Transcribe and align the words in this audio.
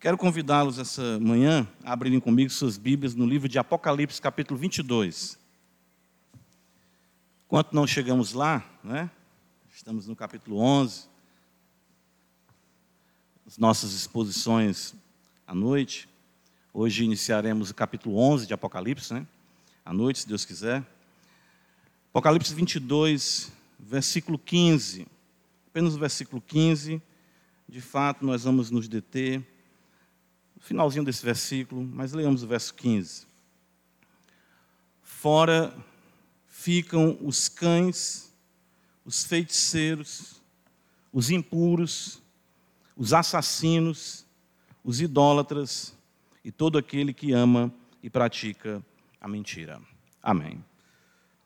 Quero 0.00 0.16
convidá-los 0.16 0.78
essa 0.78 1.20
manhã 1.20 1.68
a 1.84 1.92
abrirem 1.92 2.18
comigo 2.18 2.50
suas 2.50 2.78
Bíblias 2.78 3.14
no 3.14 3.26
livro 3.26 3.46
de 3.46 3.58
Apocalipse, 3.58 4.18
capítulo 4.18 4.58
22. 4.58 5.38
Enquanto 7.44 7.74
não 7.74 7.86
chegamos 7.86 8.32
lá, 8.32 8.64
né? 8.82 9.10
estamos 9.70 10.06
no 10.06 10.16
capítulo 10.16 10.56
11, 10.56 11.06
as 13.46 13.58
nossas 13.58 13.92
exposições 13.92 14.94
à 15.46 15.54
noite. 15.54 16.08
Hoje 16.72 17.04
iniciaremos 17.04 17.68
o 17.68 17.74
capítulo 17.74 18.16
11 18.16 18.46
de 18.46 18.54
Apocalipse, 18.54 19.12
né? 19.12 19.26
à 19.84 19.92
noite, 19.92 20.20
se 20.20 20.26
Deus 20.26 20.46
quiser. 20.46 20.82
Apocalipse 22.08 22.54
22, 22.54 23.52
versículo 23.78 24.38
15. 24.38 25.06
Apenas 25.66 25.94
o 25.94 25.98
versículo 25.98 26.40
15. 26.40 27.02
De 27.68 27.82
fato, 27.82 28.24
nós 28.24 28.44
vamos 28.44 28.70
nos 28.70 28.88
deter 28.88 29.46
finalzinho 30.60 31.04
desse 31.04 31.24
versículo, 31.24 31.82
mas 31.82 32.12
leamos 32.12 32.42
o 32.42 32.46
verso 32.46 32.74
15. 32.74 33.26
Fora 35.02 35.74
ficam 36.46 37.18
os 37.20 37.48
cães, 37.48 38.32
os 39.04 39.24
feiticeiros, 39.24 40.40
os 41.12 41.30
impuros, 41.30 42.22
os 42.96 43.12
assassinos, 43.12 44.24
os 44.84 45.00
idólatras 45.00 45.96
e 46.44 46.52
todo 46.52 46.78
aquele 46.78 47.12
que 47.12 47.32
ama 47.32 47.72
e 48.02 48.08
pratica 48.08 48.82
a 49.20 49.26
mentira. 49.26 49.80
Amém. 50.22 50.64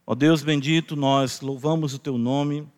Ó 0.06 0.14
Deus 0.14 0.42
bendito, 0.42 0.94
nós 0.94 1.40
louvamos 1.40 1.94
o 1.94 1.98
teu 1.98 2.18
nome 2.18 2.68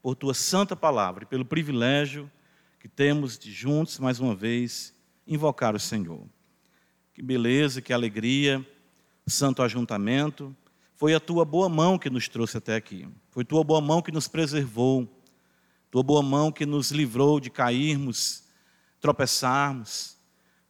por 0.00 0.14
tua 0.14 0.34
santa 0.34 0.76
palavra 0.76 1.24
e 1.24 1.26
pelo 1.26 1.44
privilégio 1.44 2.30
que 2.78 2.88
temos 2.88 3.38
de 3.38 3.50
juntos, 3.52 3.98
mais 3.98 4.20
uma 4.20 4.34
vez, 4.34 4.94
invocar 5.28 5.76
o 5.76 5.78
Senhor. 5.78 6.26
Que 7.14 7.22
beleza, 7.22 7.82
que 7.82 7.92
alegria, 7.92 8.66
santo 9.26 9.62
ajuntamento. 9.62 10.56
Foi 10.96 11.14
a 11.14 11.20
tua 11.20 11.44
boa 11.44 11.68
mão 11.68 11.98
que 11.98 12.10
nos 12.10 12.28
trouxe 12.28 12.56
até 12.56 12.74
aqui. 12.74 13.06
Foi 13.30 13.44
tua 13.44 13.62
boa 13.62 13.80
mão 13.80 14.02
que 14.02 14.10
nos 14.10 14.26
preservou. 14.26 15.08
Tua 15.90 16.02
boa 16.02 16.22
mão 16.22 16.50
que 16.50 16.66
nos 16.66 16.90
livrou 16.90 17.38
de 17.38 17.50
cairmos, 17.50 18.44
tropeçarmos. 19.00 20.16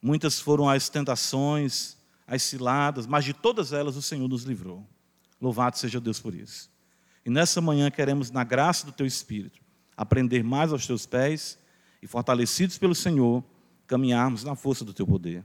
Muitas 0.01 0.39
foram 0.39 0.69
as 0.69 0.87
tentações, 0.89 1.97
as 2.27 2.43
ciladas, 2.43 3.07
mas 3.07 3.25
de 3.25 3.33
todas 3.33 3.73
elas 3.73 3.95
o 3.95 4.01
Senhor 4.01 4.27
nos 4.27 4.43
livrou. 4.43 4.87
Louvado 5.41 5.77
seja 5.77 5.99
Deus 5.99 6.19
por 6.19 6.35
isso. 6.35 6.69
E 7.25 7.29
nessa 7.29 7.59
manhã 7.59 7.89
queremos, 7.89 8.31
na 8.31 8.43
graça 8.43 8.85
do 8.85 8.91
Teu 8.91 9.05
Espírito, 9.05 9.59
aprender 9.95 10.43
mais 10.43 10.71
aos 10.71 10.85
Teus 10.85 11.05
pés 11.05 11.57
e, 12.01 12.07
fortalecidos 12.07 12.77
pelo 12.77 12.95
Senhor, 12.95 13.43
caminharmos 13.89 14.43
na 14.43 14.55
força 14.55 14.85
do 14.85 14.93
Teu 14.93 15.05
poder. 15.05 15.43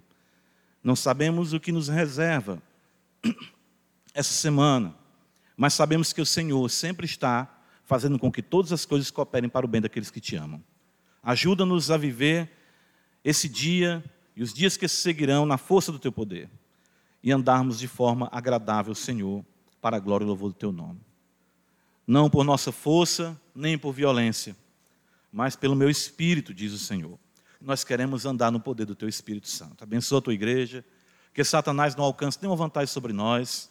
Não 0.82 0.94
sabemos 0.94 1.54
o 1.54 1.58
que 1.58 1.72
nos 1.72 1.88
reserva 1.88 2.62
essa 4.12 4.34
semana, 4.34 4.94
mas 5.56 5.72
sabemos 5.72 6.12
que 6.12 6.20
o 6.20 6.26
Senhor 6.26 6.68
sempre 6.68 7.06
está 7.06 7.50
fazendo 7.84 8.18
com 8.18 8.30
que 8.30 8.42
todas 8.42 8.70
as 8.70 8.84
coisas 8.84 9.10
cooperem 9.10 9.48
para 9.48 9.64
o 9.64 9.68
bem 9.68 9.80
daqueles 9.80 10.10
que 10.10 10.20
te 10.20 10.36
amam. 10.36 10.62
Ajuda-nos 11.22 11.90
a 11.90 11.96
viver 11.96 12.50
esse 13.24 13.48
dia 13.48 14.04
e 14.36 14.42
os 14.42 14.52
dias 14.52 14.76
que 14.76 14.86
se 14.86 14.96
seguirão 14.96 15.46
na 15.46 15.56
força 15.56 15.90
do 15.90 15.98
Teu 15.98 16.12
poder 16.12 16.50
e 17.22 17.32
andarmos 17.32 17.78
de 17.78 17.88
forma 17.88 18.28
agradável 18.30 18.94
Senhor 18.94 19.42
para 19.80 19.96
a 19.96 20.00
glória 20.00 20.24
e 20.24 20.28
louvor 20.28 20.50
do 20.50 20.54
teu 20.54 20.70
nome. 20.70 21.00
Não 22.06 22.28
por 22.28 22.44
nossa 22.44 22.70
força, 22.70 23.40
nem 23.54 23.78
por 23.78 23.94
violência, 23.94 24.54
mas 25.32 25.56
pelo 25.56 25.74
meu 25.74 25.88
espírito, 25.88 26.52
diz 26.52 26.74
o 26.74 26.78
Senhor. 26.78 27.18
Nós 27.64 27.82
queremos 27.82 28.26
andar 28.26 28.52
no 28.52 28.60
poder 28.60 28.84
do 28.84 28.94
teu 28.94 29.08
Espírito 29.08 29.48
Santo. 29.48 29.82
Abençoa 29.82 30.18
a 30.18 30.22
tua 30.22 30.34
igreja, 30.34 30.84
que 31.32 31.42
Satanás 31.42 31.96
não 31.96 32.04
alcance 32.04 32.38
nenhuma 32.40 32.56
vantagem 32.56 32.92
sobre 32.92 33.12
nós, 33.12 33.70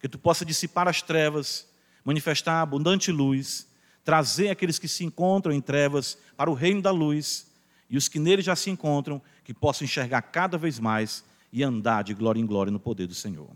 que 0.00 0.08
tu 0.08 0.18
possa 0.18 0.44
dissipar 0.44 0.88
as 0.88 1.00
trevas, 1.00 1.68
manifestar 2.04 2.60
abundante 2.60 3.12
luz, 3.12 3.68
trazer 4.04 4.50
aqueles 4.50 4.78
que 4.78 4.88
se 4.88 5.04
encontram 5.04 5.52
em 5.52 5.60
trevas 5.60 6.18
para 6.36 6.50
o 6.50 6.54
reino 6.54 6.82
da 6.82 6.90
luz, 6.90 7.46
e 7.88 7.96
os 7.96 8.08
que 8.08 8.18
nele 8.18 8.42
já 8.42 8.56
se 8.56 8.70
encontram, 8.70 9.22
que 9.44 9.54
possam 9.54 9.84
enxergar 9.84 10.20
cada 10.22 10.58
vez 10.58 10.80
mais 10.80 11.24
e 11.52 11.62
andar 11.62 12.02
de 12.02 12.14
glória 12.14 12.40
em 12.40 12.46
glória 12.46 12.72
no 12.72 12.80
poder 12.80 13.06
do 13.06 13.14
Senhor. 13.14 13.48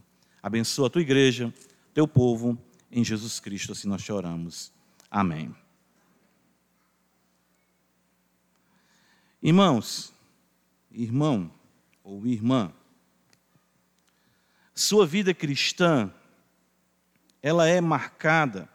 Abençoa 0.43 0.87
a 0.87 0.91
tua 0.91 1.03
igreja 1.03 1.53
teu 1.93 2.09
povo, 2.09 2.59
em 2.91 3.05
Jesus 3.05 3.41
Cristo, 3.41 3.73
assim 3.73 3.89
nós 3.89 4.03
te 4.03 4.13
oramos. 4.13 4.73
Amém. 5.11 5.55
Irmãos, 9.43 10.13
irmão 10.91 11.51
ou 12.05 12.27
irmã, 12.27 12.73
sua 14.75 15.07
vida 15.07 15.35
cristã, 15.35 16.13
ela 17.43 17.67
é 17.67 17.81
marcada 17.81 18.69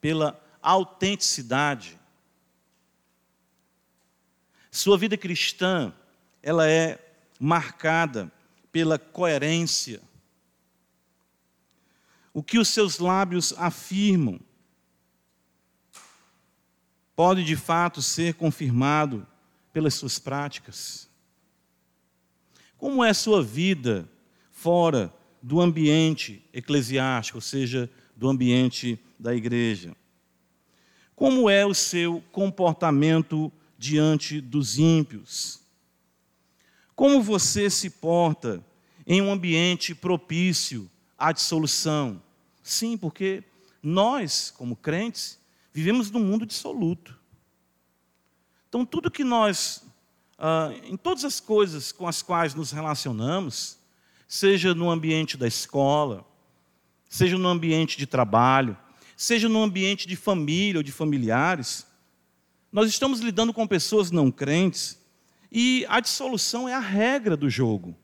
pela 0.00 0.40
autenticidade. 0.62 1.98
Sua 4.70 4.96
vida 4.96 5.16
cristã, 5.16 5.92
ela 6.42 6.68
é 6.68 6.98
marcada 7.38 8.32
pela 8.70 8.98
coerência 8.98 10.00
o 12.32 12.42
que 12.42 12.58
os 12.58 12.68
seus 12.68 12.98
lábios 12.98 13.52
afirmam 13.58 14.40
pode 17.14 17.44
de 17.44 17.56
fato 17.56 18.00
ser 18.00 18.34
confirmado 18.34 19.26
pelas 19.72 19.94
suas 19.94 20.18
práticas. 20.18 21.08
Como 22.76 23.02
é 23.02 23.10
a 23.10 23.14
sua 23.14 23.42
vida 23.42 24.08
fora 24.50 25.12
do 25.40 25.60
ambiente 25.60 26.44
eclesiástico, 26.52 27.38
ou 27.38 27.42
seja, 27.42 27.90
do 28.16 28.28
ambiente 28.28 28.98
da 29.18 29.34
igreja? 29.34 29.96
Como 31.14 31.48
é 31.48 31.64
o 31.64 31.74
seu 31.74 32.22
comportamento 32.32 33.52
diante 33.78 34.40
dos 34.40 34.78
ímpios? 34.78 35.60
Como 36.94 37.22
você 37.22 37.70
se 37.70 37.88
porta 37.88 38.64
em 39.06 39.20
um 39.20 39.32
ambiente 39.32 39.94
propício 39.94 40.90
à 41.18 41.32
dissolução. 41.32 42.22
Sim, 42.62 42.96
porque 42.96 43.44
nós, 43.82 44.52
como 44.56 44.76
crentes, 44.76 45.38
vivemos 45.72 46.10
num 46.10 46.24
mundo 46.24 46.46
dissoluto. 46.46 47.18
Então, 48.72 48.86
tudo 48.86 49.10
que 49.10 49.22
nós, 49.22 49.84
ah, 50.38 50.72
em 50.84 50.96
todas 50.96 51.26
as 51.26 51.38
coisas 51.38 51.92
com 51.92 52.08
as 52.08 52.22
quais 52.22 52.54
nos 52.54 52.72
relacionamos, 52.72 53.78
seja 54.26 54.74
no 54.74 54.90
ambiente 54.90 55.36
da 55.36 55.46
escola, 55.46 56.24
seja 57.06 57.36
no 57.36 57.46
ambiente 57.48 57.98
de 57.98 58.06
trabalho, 58.06 58.74
seja 59.14 59.46
no 59.46 59.62
ambiente 59.62 60.08
de 60.08 60.16
família 60.16 60.78
ou 60.78 60.82
de 60.82 60.90
familiares, 60.90 61.86
nós 62.72 62.88
estamos 62.88 63.20
lidando 63.20 63.52
com 63.52 63.66
pessoas 63.66 64.10
não 64.10 64.30
crentes 64.30 64.98
e 65.50 65.84
a 65.86 66.00
dissolução 66.00 66.66
é 66.66 66.72
a 66.72 66.80
regra 66.80 67.36
do 67.36 67.50
jogo. 67.50 67.94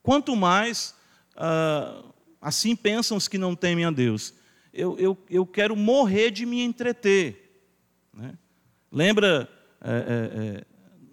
Quanto 0.00 0.36
mais 0.36 0.94
ah, 1.34 2.04
assim 2.40 2.76
pensam 2.76 3.16
os 3.16 3.26
que 3.26 3.36
não 3.36 3.56
temem 3.56 3.84
a 3.84 3.90
Deus. 3.90 4.32
Eu, 4.72 4.96
eu, 4.96 5.18
eu 5.28 5.44
quero 5.44 5.74
morrer 5.74 6.30
de 6.30 6.46
me 6.46 6.62
entreter. 6.62 7.64
Né? 8.14 8.38
Lembra 8.92 9.55
é, 9.80 9.90
é, 9.90 10.58
é, 10.58 10.64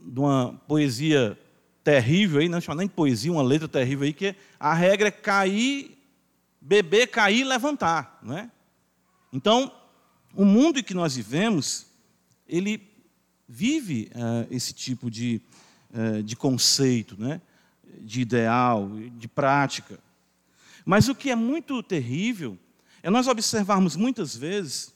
de 0.06 0.20
uma 0.20 0.54
poesia 0.68 1.38
terrível 1.84 2.40
aí, 2.40 2.48
não 2.48 2.62
chama 2.62 2.80
nem 2.80 2.88
poesia, 2.88 3.32
uma 3.32 3.44
letra 3.44 3.68
terrível 3.68 4.06
aí, 4.06 4.14
que 4.14 4.36
a 4.60 4.74
regra 4.74 5.10
é 5.10 5.12
cair, 5.12 5.98
beber, 6.62 7.08
cair 7.08 7.42
e 7.42 7.44
levantar. 7.44 8.20
Né? 8.24 8.50
Então, 9.32 9.72
o 10.34 10.46
mundo 10.46 10.80
em 10.80 10.84
que 10.84 10.94
nós 10.94 11.16
vivemos, 11.16 11.88
ele 12.48 12.82
vive 13.48 14.10
uh, 14.16 14.48
esse 14.50 14.74
tipo 14.74 15.12
de, 15.12 15.42
uh, 15.94 16.24
de 16.24 16.36
conceito, 16.36 17.16
né? 17.20 17.42
de 18.00 18.22
ideal, 18.22 18.90
de 19.18 19.28
prática. 19.28 20.00
Mas 20.86 21.08
o 21.08 21.16
que 21.16 21.30
é 21.30 21.36
muito 21.36 21.84
terrível 21.84 22.58
é 23.02 23.10
nós 23.10 23.28
observarmos 23.28 23.96
muitas 23.96 24.36
vezes 24.36 24.93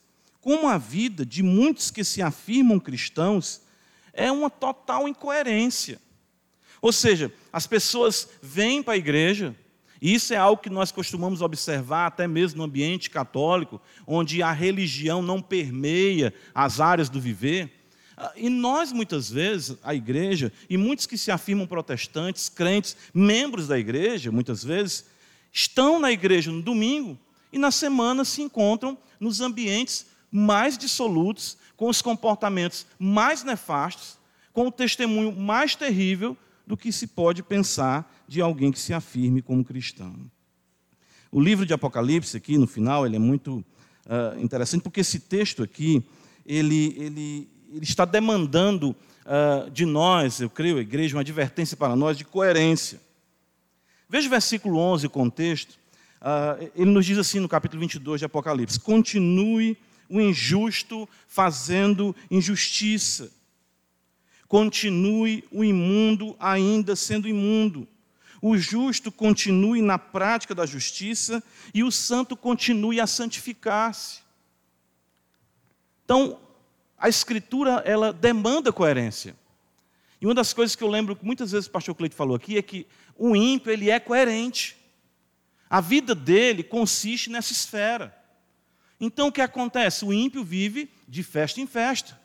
como 0.48 0.70
a 0.70 0.78
vida 0.78 1.26
de 1.26 1.44
muitos 1.44 1.92
que 1.92 2.06
se 2.06 2.22
afirmam 2.22 2.80
cristãos 2.80 3.60
é 4.14 4.32
uma 4.32 4.50
total 4.50 5.06
incoerência. 5.06 6.00
Ou 6.82 6.94
seja, 6.94 7.34
as 7.52 7.68
pessoas 7.68 8.30
vêm 8.42 8.82
para 8.82 8.94
a 8.94 8.98
igreja, 8.98 9.54
e 10.02 10.14
isso 10.14 10.34
é 10.34 10.38
algo 10.38 10.62
que 10.62 10.70
nós 10.70 10.90
costumamos 10.90 11.42
observar 11.42 12.08
até 12.08 12.30
mesmo 12.30 12.60
no 12.60 12.64
ambiente 12.64 13.10
católico, 13.10 13.82
onde 14.08 14.42
a 14.42 14.54
religião 14.54 15.22
não 15.22 15.42
permeia 15.42 16.34
as 16.56 16.80
áreas 16.80 17.10
do 17.10 17.20
viver. 17.20 17.70
E 18.38 18.50
nós, 18.50 18.94
muitas 18.94 19.30
vezes, 19.30 19.76
a 19.84 19.94
igreja, 19.94 20.54
e 20.70 20.78
muitos 20.78 21.06
que 21.06 21.18
se 21.18 21.30
afirmam 21.30 21.68
protestantes, 21.68 22.48
crentes, 22.48 22.96
membros 23.14 23.68
da 23.68 23.78
igreja, 23.78 24.32
muitas 24.32 24.64
vezes, 24.64 25.08
estão 25.52 26.00
na 26.00 26.10
igreja 26.10 26.50
no 26.50 26.62
domingo 26.62 27.20
e 27.52 27.58
na 27.58 27.70
semana 27.70 28.24
se 28.24 28.42
encontram 28.42 28.98
nos 29.20 29.42
ambientes 29.42 30.06
mais 30.32 30.78
dissolutos, 30.78 31.58
com 31.76 31.90
os 31.90 32.02
comportamentos 32.02 32.86
mais 33.00 33.44
nefastos, 33.44 34.18
com 34.52 34.68
o 34.68 34.72
testemunho 34.72 35.32
mais 35.32 35.76
terrível 35.76 36.36
do 36.66 36.76
que 36.76 36.92
se 36.92 37.08
pode 37.08 37.44
pensar 37.44 38.12
de 38.28 38.42
alguém 38.42 38.72
que 38.72 38.80
se 38.80 38.94
afirme 38.94 39.42
como 39.42 39.64
cristão. 39.64 40.16
O 41.32 41.40
livro 41.40 41.66
de 41.66 41.74
Apocalipse, 41.74 42.36
aqui 42.36 42.58
no 42.58 42.68
final, 42.68 43.06
ele 43.06 43.16
é 43.16 43.20
muito 43.20 43.64
uh, 44.06 44.40
interessante, 44.42 44.82
porque 44.82 45.02
esse 45.02 45.20
texto 45.20 45.64
aqui, 45.64 46.04
ele, 46.46 46.96
ele, 46.98 47.50
ele 47.70 47.84
está 47.84 48.06
demandando 48.06 48.96
uh, 49.26 49.70
de 49.70 49.86
nós, 49.86 50.42
eu 50.42 50.50
creio, 50.50 50.78
a 50.78 50.82
igreja, 50.82 51.16
uma 51.16 51.22
advertência 51.22 51.78
para 51.78 51.96
nós 51.96 52.18
de 52.18 52.26
coerência. 52.26 53.00
Veja 54.10 54.28
o 54.28 54.30
versículo 54.30 54.80
11, 54.80 55.08
o 55.08 55.10
contexto. 55.10 55.78
Uh, 56.22 56.72
ele 56.76 56.92
nos 56.92 57.06
diz 57.06 57.18
assim 57.18 57.40
no 57.40 57.48
capítulo 57.48 57.82
22 57.82 58.20
de 58.20 58.26
Apocalipse: 58.26 58.80
Continue 58.80 59.78
o 60.10 60.20
injusto 60.22 61.08
fazendo 61.28 62.16
injustiça. 62.30 63.32
Continue 64.48 65.44
o 65.52 65.64
imundo 65.64 66.36
ainda 66.40 66.96
sendo 66.96 67.28
imundo. 67.28 67.88
O 68.42 68.58
justo 68.58 69.12
continue 69.12 69.82
na 69.82 69.98
prática 69.98 70.54
da 70.54 70.66
justiça 70.66 71.44
e 71.74 71.84
o 71.84 71.92
santo 71.92 72.38
continue 72.38 73.00
a 73.00 73.08
santificar-se. 73.08 74.22
Então, 76.06 76.40
a 76.98 77.10
escritura 77.10 77.84
ela 77.86 78.14
demanda 78.14 78.72
coerência. 78.72 79.36
E 80.22 80.26
uma 80.26 80.34
das 80.34 80.54
coisas 80.54 80.76
que 80.76 80.84
eu 80.84 80.88
lembro 80.88 81.16
que 81.16 81.26
muitas 81.26 81.52
vezes 81.52 81.68
o 81.68 81.72
pastor 81.72 81.94
Cleito 81.94 82.16
falou 82.16 82.36
aqui 82.36 82.58
é 82.58 82.62
que 82.62 82.88
o 83.16 83.36
ímpio 83.36 83.72
ele 83.72 83.90
é 83.90 84.00
coerente. 84.00 84.78
A 85.70 85.82
vida 85.82 86.16
dele 86.16 86.64
consiste 86.64 87.30
nessa 87.30 87.52
esfera. 87.52 88.17
Então 89.00 89.28
o 89.28 89.32
que 89.32 89.42
acontece? 89.42 90.04
O 90.04 90.14
ímpio 90.14 90.44
vive 90.44 90.90
de 91.08 91.24
festa 91.24 91.62
em 91.62 91.68
festa, 91.68 92.20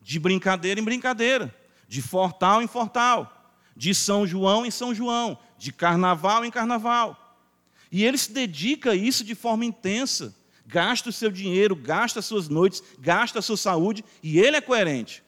de 0.00 0.18
brincadeira 0.18 0.80
em 0.80 0.84
brincadeira, 0.84 1.54
de 1.86 2.00
fortal 2.00 2.62
em 2.62 2.66
fortal, 2.66 3.54
de 3.76 3.94
São 3.94 4.26
João 4.26 4.64
em 4.64 4.70
São 4.70 4.94
João, 4.94 5.38
de 5.58 5.72
carnaval 5.72 6.44
em 6.44 6.50
carnaval. 6.50 7.38
E 7.92 8.04
ele 8.04 8.18
se 8.18 8.32
dedica 8.32 8.92
a 8.92 8.96
isso 8.96 9.22
de 9.22 9.34
forma 9.34 9.64
intensa, 9.64 10.34
gasta 10.66 11.10
o 11.10 11.12
seu 11.12 11.30
dinheiro, 11.30 11.76
gasta 11.76 12.18
as 12.18 12.26
suas 12.26 12.48
noites, 12.48 12.82
gasta 12.98 13.38
a 13.38 13.42
sua 13.42 13.56
saúde, 13.56 14.04
e 14.22 14.38
ele 14.38 14.56
é 14.56 14.60
coerente. 14.60 15.22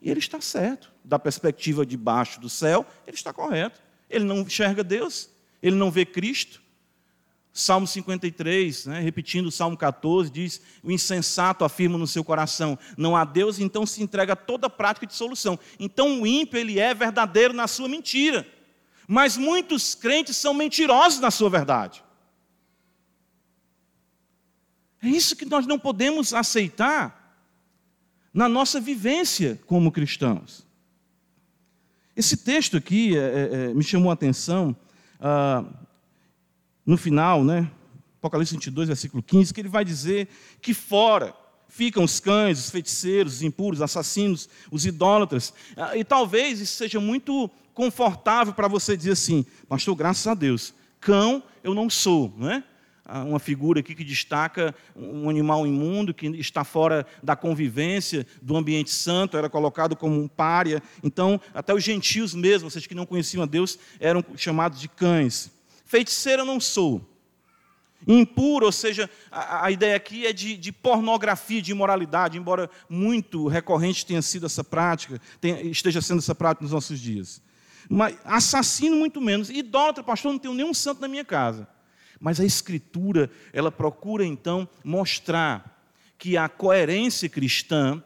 E 0.00 0.10
ele 0.10 0.18
está 0.18 0.40
certo, 0.40 0.90
da 1.04 1.18
perspectiva 1.18 1.84
de 1.84 1.96
baixo 1.96 2.40
do 2.40 2.48
céu, 2.48 2.86
ele 3.06 3.16
está 3.16 3.32
correto. 3.32 3.80
Ele 4.08 4.24
não 4.24 4.40
enxerga 4.40 4.82
Deus, 4.82 5.30
ele 5.62 5.76
não 5.76 5.90
vê 5.90 6.04
Cristo. 6.04 6.60
Salmo 7.52 7.86
53, 7.86 8.86
né, 8.86 9.00
repetindo 9.00 9.46
o 9.46 9.50
Salmo 9.50 9.76
14, 9.76 10.30
diz: 10.30 10.60
O 10.82 10.90
insensato 10.90 11.64
afirma 11.64 11.98
no 11.98 12.06
seu 12.06 12.22
coração, 12.22 12.78
não 12.96 13.16
há 13.16 13.24
Deus, 13.24 13.58
então 13.58 13.84
se 13.84 14.02
entrega 14.02 14.34
a 14.34 14.36
toda 14.36 14.70
prática 14.70 15.06
de 15.06 15.14
solução. 15.14 15.58
Então 15.78 16.20
o 16.20 16.26
ímpio, 16.26 16.58
ele 16.58 16.78
é 16.78 16.94
verdadeiro 16.94 17.52
na 17.52 17.66
sua 17.66 17.88
mentira. 17.88 18.46
Mas 19.08 19.36
muitos 19.36 19.96
crentes 19.96 20.36
são 20.36 20.54
mentirosos 20.54 21.18
na 21.18 21.32
sua 21.32 21.50
verdade. 21.50 22.04
É 25.02 25.08
isso 25.08 25.34
que 25.34 25.44
nós 25.44 25.66
não 25.66 25.78
podemos 25.78 26.32
aceitar 26.32 27.20
na 28.32 28.48
nossa 28.48 28.80
vivência 28.80 29.58
como 29.66 29.90
cristãos. 29.90 30.64
Esse 32.14 32.36
texto 32.36 32.76
aqui 32.76 33.16
é, 33.16 33.20
é, 33.20 33.70
é 33.70 33.74
me 33.74 33.82
chamou 33.82 34.10
a 34.10 34.14
atenção. 34.14 34.76
Ah, 35.18 35.64
no 36.84 36.96
final, 36.96 37.44
né, 37.44 37.70
Apocalipse 38.18 38.52
22, 38.52 38.88
versículo 38.88 39.22
15, 39.22 39.54
que 39.54 39.60
ele 39.60 39.68
vai 39.68 39.84
dizer 39.84 40.28
que 40.60 40.74
fora 40.74 41.34
ficam 41.68 42.04
os 42.04 42.20
cães, 42.20 42.58
os 42.58 42.70
feiticeiros, 42.70 43.34
os 43.34 43.42
impuros, 43.42 43.78
os 43.78 43.82
assassinos, 43.82 44.48
os 44.70 44.84
idólatras. 44.84 45.54
Ah, 45.76 45.96
e 45.96 46.04
talvez 46.04 46.60
isso 46.60 46.76
seja 46.76 47.00
muito 47.00 47.50
confortável 47.72 48.52
para 48.52 48.68
você 48.68 48.96
dizer 48.96 49.12
assim, 49.12 49.46
pastor, 49.68 49.94
graças 49.94 50.26
a 50.26 50.34
Deus, 50.34 50.74
cão 51.00 51.42
eu 51.62 51.74
não 51.74 51.88
sou, 51.88 52.34
não 52.36 52.50
é? 52.50 52.64
uma 53.26 53.40
figura 53.40 53.80
aqui 53.80 53.94
que 53.94 54.04
destaca 54.04 54.74
um 54.94 55.28
animal 55.28 55.66
imundo 55.66 56.14
que 56.14 56.26
está 56.26 56.62
fora 56.62 57.04
da 57.22 57.34
convivência 57.34 58.26
do 58.40 58.56
ambiente 58.56 58.90
santo, 58.90 59.36
era 59.36 59.48
colocado 59.48 59.96
como 59.96 60.20
um 60.20 60.28
pária. 60.28 60.80
Então, 61.02 61.40
até 61.52 61.74
os 61.74 61.82
gentios 61.82 62.34
mesmo, 62.34 62.70
vocês 62.70 62.86
que 62.86 62.94
não 62.94 63.06
conheciam 63.06 63.42
a 63.42 63.46
Deus, 63.46 63.78
eram 63.98 64.24
chamados 64.36 64.80
de 64.80 64.88
cães. 64.88 65.50
Feiticeiro 65.90 66.42
eu 66.42 66.46
não 66.46 66.60
sou. 66.60 67.04
Impuro, 68.06 68.64
ou 68.64 68.70
seja, 68.70 69.10
a, 69.28 69.66
a 69.66 69.70
ideia 69.72 69.96
aqui 69.96 70.24
é 70.24 70.32
de, 70.32 70.56
de, 70.56 70.70
pornografia, 70.70 71.60
de 71.60 71.72
imoralidade, 71.72 72.38
embora 72.38 72.70
muito 72.88 73.48
recorrente 73.48 74.06
tenha 74.06 74.22
sido 74.22 74.46
essa 74.46 74.62
prática, 74.62 75.20
tenha, 75.40 75.60
esteja 75.62 76.00
sendo 76.00 76.20
essa 76.20 76.32
prática 76.32 76.62
nos 76.62 76.70
nossos 76.70 77.00
dias. 77.00 77.42
Mas 77.88 78.16
assassino, 78.24 78.94
muito 78.94 79.20
menos. 79.20 79.50
Idólatra, 79.50 80.04
pastor, 80.04 80.30
não 80.30 80.38
tenho 80.38 80.54
nenhum 80.54 80.72
santo 80.72 81.00
na 81.00 81.08
minha 81.08 81.24
casa. 81.24 81.66
Mas 82.20 82.38
a 82.38 82.44
Escritura, 82.44 83.28
ela 83.52 83.72
procura 83.72 84.24
então 84.24 84.68
mostrar 84.84 85.84
que 86.16 86.36
a 86.36 86.48
coerência 86.48 87.28
cristã, 87.28 88.00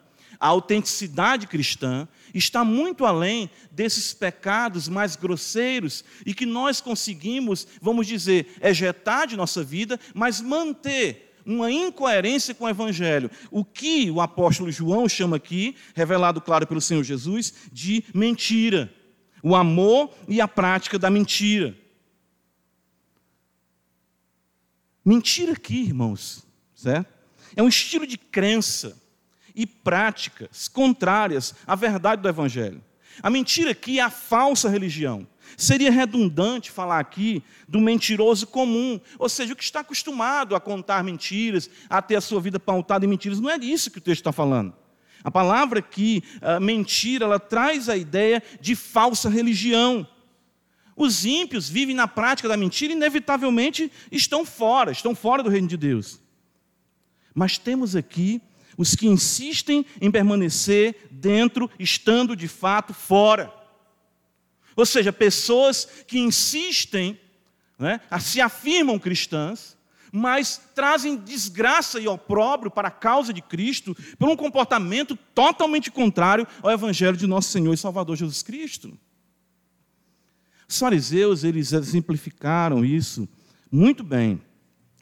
a 0.45 0.49
autenticidade 0.49 1.47
cristã, 1.47 2.07
está 2.35 2.63
muito 2.63 3.07
além 3.07 3.49
desses 3.71 4.13
pecados 4.13 4.91
mais 4.91 5.17
grosseiros 5.17 6.05
e 6.27 6.35
que 6.35 6.45
nós 6.45 6.83
conseguimos, 6.83 7.67
vamos 7.81 8.07
dizer, 8.07 8.49
ejetar 8.61 9.27
de 9.27 9.39
nossa 9.39 9.65
vida, 9.65 9.99
mas 10.13 10.43
manter 10.43 11.35
uma 11.47 11.73
incoerência 11.73 12.55
com 12.55 12.67
o 12.67 12.69
Evangelho. 12.69 13.31
O 13.51 13.65
que 13.65 14.11
o 14.11 14.21
apóstolo 14.21 14.71
João 14.71 15.09
chama 15.09 15.37
aqui, 15.37 15.77
revelado 15.95 16.43
claro 16.43 16.67
pelo 16.67 16.81
Senhor 16.81 17.03
Jesus, 17.03 17.55
de 17.73 18.05
mentira. 18.15 18.93
O 19.43 19.57
amor 19.57 20.15
e 20.29 20.43
a 20.43 20.49
prática 20.49 20.99
da 20.99 21.09
mentira. 21.09 21.75
Mentira 25.03 25.53
aqui, 25.53 25.85
irmãos, 25.85 26.47
certo? 26.75 27.11
É 27.57 27.63
um 27.63 27.69
estilo 27.69 28.07
de 28.07 28.19
crença 28.19 29.03
e 29.55 29.67
práticas 29.67 30.69
contrárias 30.69 31.55
à 31.67 31.75
verdade 31.75 32.21
do 32.21 32.29
Evangelho. 32.29 32.83
A 33.23 33.31
mentira 33.31 33.71
aqui 33.71 34.01
é 34.01 34.03
a 34.03 34.11
falsa 34.11 34.69
religião. 34.69 35.27
Seria 35.57 35.91
redundante 35.91 36.71
falar 36.71 36.99
aqui 36.99 37.43
do 37.69 37.81
mentiroso 37.81 38.47
comum, 38.47 39.01
ou 39.19 39.29
seja, 39.29 39.53
o 39.53 39.57
que 39.57 39.63
está 39.63 39.81
acostumado 39.81 40.57
a 40.57 40.61
contar 40.61 41.05
mentiras, 41.05 41.71
a 41.89 42.03
ter 42.03 42.17
a 42.17 42.21
sua 42.21 42.41
vida 42.41 42.59
pautada 42.59 43.05
em 43.05 43.09
mentiras. 43.09 43.39
Não 43.39 43.51
é 43.51 43.59
disso 43.59 43.91
que 43.91 43.99
o 43.99 44.01
texto 44.01 44.21
está 44.21 44.33
falando. 44.33 44.75
A 45.23 45.31
palavra 45.31 45.79
aqui, 45.79 46.25
mentira, 46.61 47.25
ela 47.25 47.39
traz 47.39 47.89
a 47.89 47.97
ideia 47.97 48.43
de 48.61 48.75
falsa 48.75 49.31
religião. 49.31 50.07
Os 50.97 51.25
ímpios 51.25 51.69
vivem 51.69 51.95
na 51.95 52.09
prática 52.09 52.49
da 52.49 52.57
mentira 52.57 52.93
e, 52.93 52.97
inevitavelmente, 52.97 53.91
estão 54.11 54.45
fora, 54.45 54.91
estão 54.91 55.15
fora 55.15 55.43
do 55.43 55.51
reino 55.51 55.69
de 55.69 55.77
Deus. 55.77 56.21
Mas 57.35 57.59
temos 57.59 57.95
aqui 57.95 58.41
os 58.77 58.95
que 58.95 59.07
insistem 59.07 59.85
em 60.01 60.11
permanecer 60.11 61.09
dentro, 61.11 61.71
estando 61.79 62.37
de 62.37 62.49
fato 62.49 62.93
fora. 62.93 63.53
Ou 64.77 64.85
seja, 64.85 65.13
pessoas 65.13 65.87
que 66.07 66.19
insistem, 66.19 67.19
né, 67.79 68.01
se 68.21 68.41
afirmam 68.41 68.99
cristãs, 68.99 69.77
mas 70.13 70.61
trazem 70.75 71.17
desgraça 71.17 71.99
e 71.99 72.07
opróbrio 72.07 72.71
para 72.71 72.87
a 72.87 72.91
causa 72.91 73.33
de 73.33 73.43
Cristo 73.43 73.97
por 74.17 74.29
um 74.29 74.37
comportamento 74.37 75.17
totalmente 75.35 75.91
contrário 75.91 76.47
ao 76.63 76.71
Evangelho 76.71 77.17
de 77.17 77.27
nosso 77.27 77.51
Senhor 77.51 77.73
e 77.73 77.77
Salvador 77.77 78.17
Jesus 78.17 78.41
Cristo. 78.41 78.97
Os 80.69 80.79
fariseus, 80.79 81.43
eles 81.45 81.73
exemplificaram 81.73 82.85
isso 82.85 83.29
muito 83.71 84.05
bem. 84.05 84.41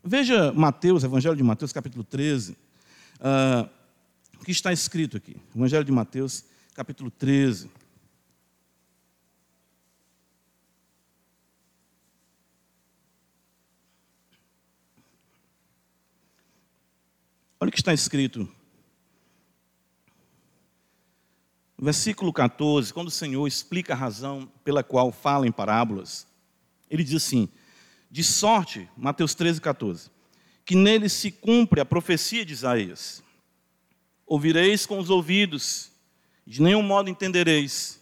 Veja 0.02 0.50
Mateus, 0.52 1.04
Evangelho 1.04 1.36
de 1.36 1.42
Mateus, 1.42 1.72
capítulo 1.72 2.02
13. 2.04 2.56
Uh, 3.22 3.70
o 4.40 4.44
que 4.44 4.50
está 4.50 4.72
escrito 4.72 5.16
aqui? 5.16 5.36
Evangelho 5.54 5.84
de 5.84 5.92
Mateus, 5.92 6.44
capítulo 6.74 7.08
13. 7.08 7.70
Olha 17.60 17.68
o 17.68 17.70
que 17.70 17.78
está 17.78 17.94
escrito. 17.94 18.48
Versículo 21.78 22.32
14, 22.32 22.92
quando 22.92 23.06
o 23.06 23.12
Senhor 23.12 23.46
explica 23.46 23.92
a 23.92 23.96
razão 23.96 24.50
pela 24.64 24.82
qual 24.82 25.12
fala 25.12 25.46
em 25.46 25.52
parábolas, 25.52 26.26
ele 26.90 27.04
diz 27.04 27.22
assim: 27.22 27.48
De 28.10 28.24
sorte, 28.24 28.90
Mateus 28.96 29.32
13, 29.36 29.60
14, 29.60 30.10
que 30.64 30.74
nele 30.76 31.08
se 31.08 31.30
cumpre 31.30 31.80
a 31.80 31.84
profecia 31.84 32.44
de 32.44 32.52
Isaías. 32.52 33.22
Ouvireis 34.26 34.86
com 34.86 34.98
os 34.98 35.10
ouvidos, 35.10 35.90
e 36.46 36.50
de 36.50 36.62
nenhum 36.62 36.82
modo 36.82 37.10
entendereis. 37.10 38.00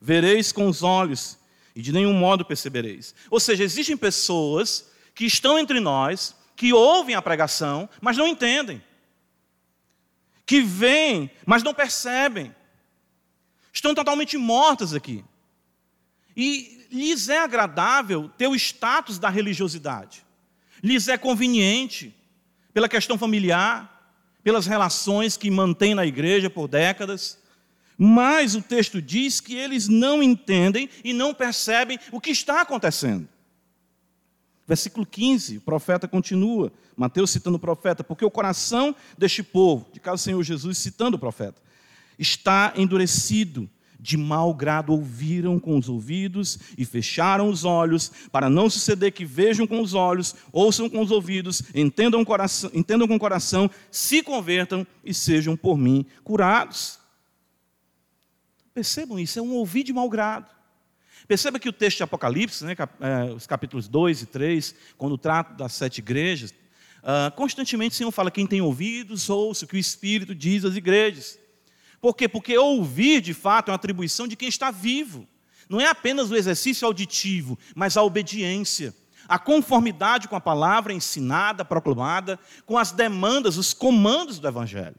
Vereis 0.00 0.52
com 0.52 0.68
os 0.68 0.82
olhos, 0.82 1.38
e 1.74 1.82
de 1.82 1.92
nenhum 1.92 2.12
modo 2.12 2.44
percebereis. 2.44 3.14
Ou 3.30 3.40
seja, 3.40 3.64
existem 3.64 3.96
pessoas 3.96 4.90
que 5.14 5.24
estão 5.24 5.58
entre 5.58 5.80
nós, 5.80 6.34
que 6.56 6.72
ouvem 6.72 7.14
a 7.14 7.22
pregação, 7.22 7.88
mas 8.00 8.16
não 8.16 8.26
entendem. 8.26 8.82
Que 10.46 10.60
veem, 10.60 11.30
mas 11.46 11.62
não 11.62 11.74
percebem. 11.74 12.54
Estão 13.72 13.94
totalmente 13.94 14.36
mortas 14.36 14.94
aqui. 14.94 15.24
E 16.36 16.86
lhes 16.90 17.28
é 17.28 17.38
agradável 17.38 18.28
ter 18.36 18.46
o 18.46 18.54
status 18.54 19.18
da 19.18 19.28
religiosidade. 19.28 20.24
Lhes 20.82 21.08
é 21.08 21.16
conveniente, 21.16 22.14
pela 22.72 22.88
questão 22.88 23.16
familiar, 23.16 23.92
pelas 24.42 24.66
relações 24.66 25.36
que 25.36 25.50
mantém 25.50 25.94
na 25.94 26.04
igreja 26.04 26.50
por 26.50 26.66
décadas. 26.66 27.38
Mas 27.96 28.54
o 28.54 28.62
texto 28.62 29.00
diz 29.00 29.40
que 29.40 29.54
eles 29.54 29.86
não 29.88 30.22
entendem 30.22 30.88
e 31.04 31.12
não 31.12 31.32
percebem 31.32 31.98
o 32.10 32.20
que 32.20 32.30
está 32.30 32.62
acontecendo. 32.62 33.28
Versículo 34.66 35.04
15, 35.04 35.58
o 35.58 35.60
profeta 35.60 36.08
continua, 36.08 36.72
Mateus 36.96 37.30
citando 37.30 37.56
o 37.56 37.60
profeta, 37.60 38.02
porque 38.02 38.24
o 38.24 38.30
coração 38.30 38.94
deste 39.18 39.42
povo, 39.42 39.88
de 39.92 40.00
caso 40.00 40.16
o 40.16 40.24
Senhor 40.24 40.42
Jesus 40.42 40.78
citando 40.78 41.16
o 41.16 41.20
profeta, 41.20 41.60
está 42.18 42.72
endurecido, 42.76 43.68
de 44.02 44.16
mau 44.16 44.52
grado 44.52 44.92
ouviram 44.92 45.60
com 45.60 45.78
os 45.78 45.88
ouvidos 45.88 46.58
e 46.76 46.84
fecharam 46.84 47.48
os 47.48 47.64
olhos, 47.64 48.10
para 48.32 48.50
não 48.50 48.68
suceder 48.68 49.12
que 49.12 49.24
vejam 49.24 49.64
com 49.64 49.80
os 49.80 49.94
olhos, 49.94 50.34
ouçam 50.50 50.90
com 50.90 51.00
os 51.00 51.12
ouvidos, 51.12 51.62
entendam, 51.72 52.24
coração, 52.24 52.68
entendam 52.74 53.06
com 53.06 53.14
o 53.14 53.20
coração, 53.20 53.70
se 53.92 54.20
convertam 54.20 54.84
e 55.04 55.14
sejam 55.14 55.56
por 55.56 55.78
mim 55.78 56.04
curados. 56.24 56.98
Percebam 58.74 59.20
isso, 59.20 59.38
é 59.38 59.42
um 59.42 59.52
ouvir 59.52 59.84
de 59.84 59.92
mau 59.92 60.10
grado. 60.10 60.50
Perceba 61.28 61.60
que 61.60 61.68
o 61.68 61.72
texto 61.72 61.98
de 61.98 62.02
Apocalipse, 62.02 62.64
né, 62.64 62.74
é, 63.00 63.32
os 63.32 63.46
capítulos 63.46 63.86
2 63.86 64.22
e 64.22 64.26
3, 64.26 64.74
quando 64.98 65.16
trata 65.16 65.54
das 65.54 65.74
sete 65.74 65.98
igrejas, 65.98 66.50
uh, 66.50 67.30
constantemente 67.36 67.94
o 67.94 67.96
Senhor 67.96 68.10
fala: 68.10 68.32
quem 68.32 68.48
tem 68.48 68.60
ouvidos, 68.60 69.30
ouça 69.30 69.64
o 69.64 69.68
que 69.68 69.76
o 69.76 69.78
Espírito 69.78 70.34
diz 70.34 70.64
às 70.64 70.74
igrejas. 70.74 71.38
Por 72.02 72.16
quê? 72.16 72.28
Porque 72.28 72.58
ouvir, 72.58 73.20
de 73.20 73.32
fato, 73.32 73.68
é 73.68 73.70
uma 73.70 73.76
atribuição 73.76 74.26
de 74.26 74.34
quem 74.34 74.48
está 74.48 74.72
vivo. 74.72 75.24
Não 75.68 75.80
é 75.80 75.86
apenas 75.86 76.32
o 76.32 76.36
exercício 76.36 76.84
auditivo, 76.84 77.56
mas 77.76 77.96
a 77.96 78.02
obediência, 78.02 78.92
a 79.28 79.38
conformidade 79.38 80.26
com 80.26 80.34
a 80.34 80.40
palavra 80.40 80.92
ensinada, 80.92 81.64
proclamada, 81.64 82.40
com 82.66 82.76
as 82.76 82.90
demandas, 82.90 83.56
os 83.56 83.72
comandos 83.72 84.40
do 84.40 84.48
Evangelho. 84.48 84.96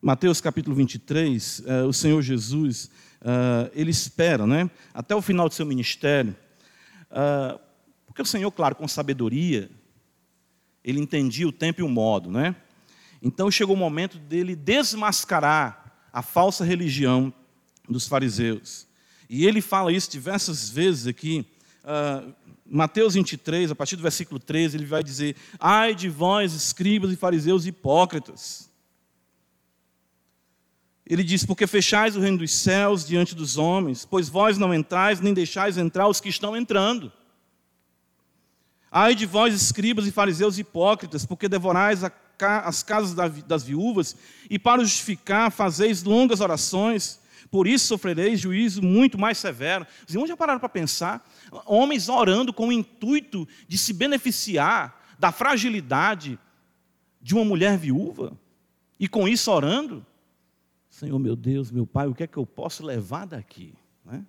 Mateus 0.00 0.40
capítulo 0.40 0.74
23, 0.74 1.62
eh, 1.66 1.82
o 1.82 1.92
Senhor 1.92 2.22
Jesus, 2.22 2.90
eh, 3.20 3.70
ele 3.74 3.90
espera, 3.90 4.46
né, 4.46 4.70
até 4.94 5.14
o 5.14 5.20
final 5.20 5.48
do 5.48 5.54
seu 5.54 5.66
ministério, 5.66 6.34
eh, 7.10 7.58
porque 8.06 8.22
o 8.22 8.26
Senhor, 8.26 8.50
claro, 8.52 8.74
com 8.74 8.88
sabedoria, 8.88 9.68
ele 10.82 10.98
entendia 10.98 11.46
o 11.46 11.52
tempo 11.52 11.80
e 11.82 11.84
o 11.84 11.88
modo, 11.88 12.30
né? 12.30 12.56
Então 13.26 13.50
chegou 13.50 13.74
o 13.74 13.78
momento 13.78 14.20
dele 14.20 14.54
desmascarar 14.54 15.98
a 16.12 16.22
falsa 16.22 16.64
religião 16.64 17.34
dos 17.88 18.06
fariseus. 18.06 18.86
E 19.28 19.44
ele 19.44 19.60
fala 19.60 19.92
isso 19.92 20.08
diversas 20.08 20.70
vezes 20.70 21.08
aqui. 21.08 21.44
Uh, 21.82 22.32
Mateus 22.64 23.14
23, 23.14 23.72
a 23.72 23.74
partir 23.74 23.96
do 23.96 24.02
versículo 24.02 24.38
13, 24.38 24.76
ele 24.76 24.86
vai 24.86 25.02
dizer: 25.02 25.34
Ai 25.58 25.92
de 25.92 26.08
vós, 26.08 26.52
escribas 26.52 27.10
e 27.10 27.16
fariseus 27.16 27.66
hipócritas. 27.66 28.70
Ele 31.04 31.24
diz: 31.24 31.44
Porque 31.44 31.66
fechais 31.66 32.14
o 32.14 32.20
reino 32.20 32.38
dos 32.38 32.54
céus 32.54 33.04
diante 33.04 33.34
dos 33.34 33.58
homens, 33.58 34.04
pois 34.04 34.28
vós 34.28 34.56
não 34.56 34.72
entrais, 34.72 35.20
nem 35.20 35.34
deixais 35.34 35.76
entrar 35.76 36.06
os 36.06 36.20
que 36.20 36.28
estão 36.28 36.56
entrando. 36.56 37.12
Ai 38.88 39.16
de 39.16 39.26
vós, 39.26 39.52
escribas 39.52 40.06
e 40.06 40.12
fariseus 40.12 40.60
hipócritas, 40.60 41.26
porque 41.26 41.48
devorais 41.48 42.04
a 42.04 42.10
as 42.38 42.82
casas 42.82 43.14
das 43.44 43.64
viúvas, 43.64 44.16
e 44.50 44.58
para 44.58 44.82
justificar 44.82 45.50
fazeis 45.50 46.02
longas 46.02 46.40
orações, 46.40 47.20
por 47.50 47.66
isso 47.66 47.86
sofrereis 47.86 48.40
juízo 48.40 48.82
muito 48.82 49.18
mais 49.18 49.38
severo. 49.38 49.86
Os 50.06 50.14
irmãos 50.14 50.28
já 50.28 50.36
pararam 50.36 50.60
para 50.60 50.68
pensar? 50.68 51.26
Homens 51.64 52.08
orando 52.08 52.52
com 52.52 52.68
o 52.68 52.72
intuito 52.72 53.46
de 53.68 53.78
se 53.78 53.92
beneficiar 53.92 55.14
da 55.18 55.32
fragilidade 55.32 56.38
de 57.22 57.34
uma 57.34 57.44
mulher 57.44 57.78
viúva, 57.78 58.38
e 58.98 59.08
com 59.08 59.26
isso 59.26 59.50
orando, 59.50 60.04
Senhor 60.88 61.18
meu 61.18 61.36
Deus, 61.36 61.70
meu 61.70 61.86
Pai, 61.86 62.06
o 62.06 62.14
que 62.14 62.22
é 62.22 62.26
que 62.26 62.36
eu 62.36 62.46
posso 62.46 62.84
levar 62.84 63.26
daqui? 63.26 63.74
Né? 64.04 64.24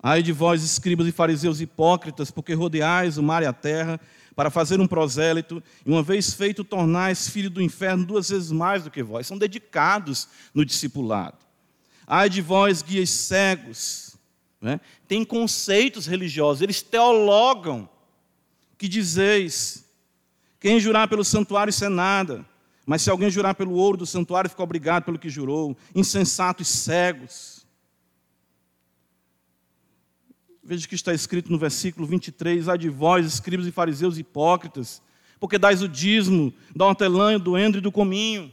Ai 0.00 0.22
de 0.22 0.32
vós, 0.32 0.62
escribas 0.62 1.06
e 1.06 1.12
fariseus 1.12 1.60
hipócritas, 1.60 2.30
porque 2.30 2.54
rodeais 2.54 3.18
o 3.18 3.22
mar 3.22 3.42
e 3.42 3.46
a 3.46 3.52
terra, 3.52 4.00
para 4.34 4.50
fazer 4.50 4.80
um 4.80 4.86
prosélito, 4.86 5.62
e 5.84 5.90
uma 5.90 6.02
vez 6.02 6.32
feito, 6.32 6.64
tornais 6.64 7.28
filho 7.28 7.50
do 7.50 7.60
inferno 7.60 8.04
duas 8.04 8.30
vezes 8.30 8.50
mais 8.50 8.84
do 8.84 8.90
que 8.90 9.02
vós. 9.02 9.26
São 9.26 9.36
dedicados 9.36 10.28
no 10.54 10.64
discipulado. 10.64 11.38
Ai 12.06 12.28
de 12.28 12.40
vós, 12.40 12.82
guias 12.82 13.10
cegos, 13.10 14.16
né? 14.60 14.80
tem 15.06 15.24
conceitos 15.24 16.06
religiosos, 16.06 16.62
eles 16.62 16.82
teologam, 16.82 17.88
que 18.78 18.88
dizeis: 18.88 19.84
quem 20.58 20.80
jurar 20.80 21.08
pelo 21.08 21.24
santuário, 21.24 21.70
isso 21.70 21.84
é 21.84 21.88
nada, 21.88 22.44
mas 22.84 23.02
se 23.02 23.10
alguém 23.10 23.30
jurar 23.30 23.54
pelo 23.54 23.72
ouro 23.72 23.98
do 23.98 24.06
santuário, 24.06 24.50
fica 24.50 24.62
obrigado 24.62 25.04
pelo 25.04 25.18
que 25.18 25.28
jurou. 25.28 25.76
Insensatos 25.94 26.68
cegos. 26.68 27.61
Veja 30.64 30.86
que 30.86 30.94
está 30.94 31.12
escrito 31.12 31.50
no 31.50 31.58
versículo 31.58 32.06
23: 32.06 32.68
Ai 32.68 32.78
de 32.78 32.88
vós, 32.88 33.26
escribas 33.26 33.66
e 33.66 33.72
fariseus 33.72 34.16
hipócritas, 34.16 35.02
porque 35.40 35.58
dais 35.58 35.82
o 35.82 35.88
dízimo, 35.88 36.54
da 36.74 36.86
hortelã, 36.86 37.38
do 37.38 37.58
endro 37.58 37.80
e 37.80 37.82
do 37.82 37.90
cominho, 37.90 38.52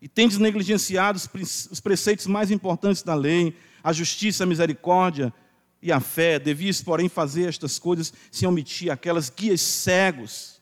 e 0.00 0.08
tendes 0.08 0.38
negligenciado 0.38 1.16
os 1.16 1.80
preceitos 1.80 2.26
mais 2.26 2.50
importantes 2.50 3.04
da 3.04 3.14
lei, 3.14 3.54
a 3.84 3.92
justiça, 3.92 4.42
a 4.42 4.46
misericórdia 4.48 5.32
e 5.80 5.92
a 5.92 6.00
fé. 6.00 6.40
Devias, 6.40 6.82
porém, 6.82 7.08
fazer 7.08 7.48
estas 7.48 7.78
coisas 7.78 8.12
sem 8.28 8.48
omitir 8.48 8.90
aquelas 8.90 9.30
guias 9.30 9.60
cegos, 9.60 10.60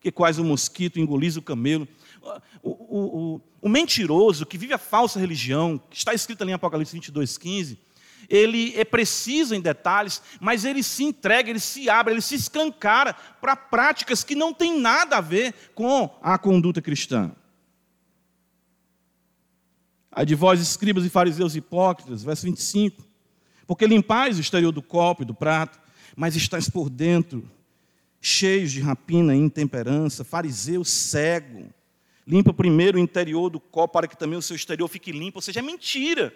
que 0.00 0.10
quais 0.10 0.38
o 0.38 0.44
mosquito 0.44 0.98
engoliza 0.98 1.40
o 1.40 1.42
camelo. 1.42 1.86
O, 2.62 2.70
o, 2.70 3.34
o, 3.34 3.40
o 3.60 3.68
mentiroso 3.68 4.46
que 4.46 4.56
vive 4.56 4.72
a 4.72 4.78
falsa 4.78 5.20
religião, 5.20 5.78
que 5.90 5.96
está 5.98 6.14
escrito 6.14 6.40
ali 6.40 6.52
em 6.52 6.54
Apocalipse 6.54 6.94
22, 6.94 7.36
15 7.36 7.89
ele 8.28 8.72
é 8.76 8.84
preciso 8.84 9.54
em 9.54 9.60
detalhes, 9.60 10.22
mas 10.40 10.64
ele 10.64 10.82
se 10.82 11.04
entrega, 11.04 11.50
ele 11.50 11.60
se 11.60 11.88
abre, 11.88 12.14
ele 12.14 12.20
se 12.20 12.34
escancara 12.34 13.14
para 13.40 13.56
práticas 13.56 14.22
que 14.22 14.34
não 14.34 14.52
têm 14.52 14.78
nada 14.78 15.16
a 15.16 15.20
ver 15.20 15.54
com 15.74 16.10
a 16.22 16.38
conduta 16.38 16.80
cristã. 16.80 17.32
A 20.12 20.24
de 20.24 20.34
vós, 20.34 20.60
escribas 20.60 21.04
e 21.04 21.08
fariseus 21.08 21.54
hipócritas, 21.54 22.22
verso 22.22 22.46
25. 22.46 23.04
Porque 23.66 23.86
limpais 23.86 24.36
o 24.36 24.40
exterior 24.40 24.72
do 24.72 24.82
copo 24.82 25.22
e 25.22 25.26
do 25.26 25.34
prato, 25.34 25.78
mas 26.16 26.34
estáis 26.34 26.68
por 26.68 26.90
dentro 26.90 27.48
cheios 28.20 28.70
de 28.70 28.80
rapina 28.80 29.34
e 29.34 29.38
intemperança, 29.38 30.24
fariseu 30.24 30.84
cego. 30.84 31.72
Limpa 32.26 32.52
primeiro 32.52 32.98
o 32.98 33.00
interior 33.00 33.48
do 33.48 33.58
copo 33.58 33.94
para 33.94 34.06
que 34.06 34.16
também 34.16 34.38
o 34.38 34.42
seu 34.42 34.54
exterior 34.54 34.86
fique 34.88 35.10
limpo. 35.10 35.38
Ou 35.38 35.42
seja, 35.42 35.60
é 35.60 35.62
mentira. 35.62 36.34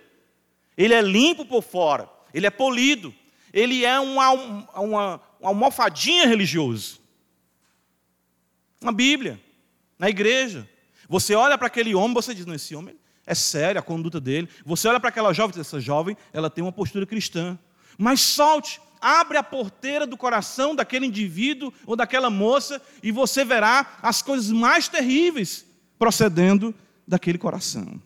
Ele 0.76 0.94
é 0.94 1.00
limpo 1.00 1.44
por 1.44 1.62
fora, 1.62 2.08
ele 2.32 2.46
é 2.46 2.50
polido, 2.50 3.14
ele 3.52 3.84
é 3.84 3.98
uma, 4.00 4.30
uma, 4.30 4.80
uma 4.80 5.20
almofadinha 5.40 6.26
religioso. 6.26 7.00
Uma 8.80 8.92
Bíblia, 8.92 9.40
na 9.98 10.10
igreja. 10.10 10.68
Você 11.08 11.34
olha 11.34 11.56
para 11.56 11.68
aquele 11.68 11.94
homem, 11.94 12.14
você 12.14 12.34
diz: 12.34 12.44
não, 12.44 12.54
esse 12.54 12.74
homem 12.74 12.96
é 13.26 13.34
sério 13.34 13.78
a 13.78 13.82
conduta 13.82 14.20
dele. 14.20 14.48
Você 14.64 14.88
olha 14.88 15.00
para 15.00 15.08
aquela 15.08 15.32
jovem, 15.32 15.58
essa 15.58 15.80
jovem, 15.80 16.16
ela 16.32 16.50
tem 16.50 16.62
uma 16.62 16.72
postura 16.72 17.06
cristã. 17.06 17.58
Mas 17.96 18.20
solte, 18.20 18.80
abre 19.00 19.38
a 19.38 19.42
porteira 19.42 20.06
do 20.06 20.16
coração 20.16 20.74
daquele 20.74 21.06
indivíduo 21.06 21.72
ou 21.86 21.94
daquela 21.94 22.28
moça 22.28 22.82
e 23.02 23.12
você 23.12 23.44
verá 23.44 23.98
as 24.02 24.22
coisas 24.22 24.50
mais 24.50 24.88
terríveis 24.88 25.64
procedendo 25.98 26.74
daquele 27.06 27.38
coração. 27.38 28.00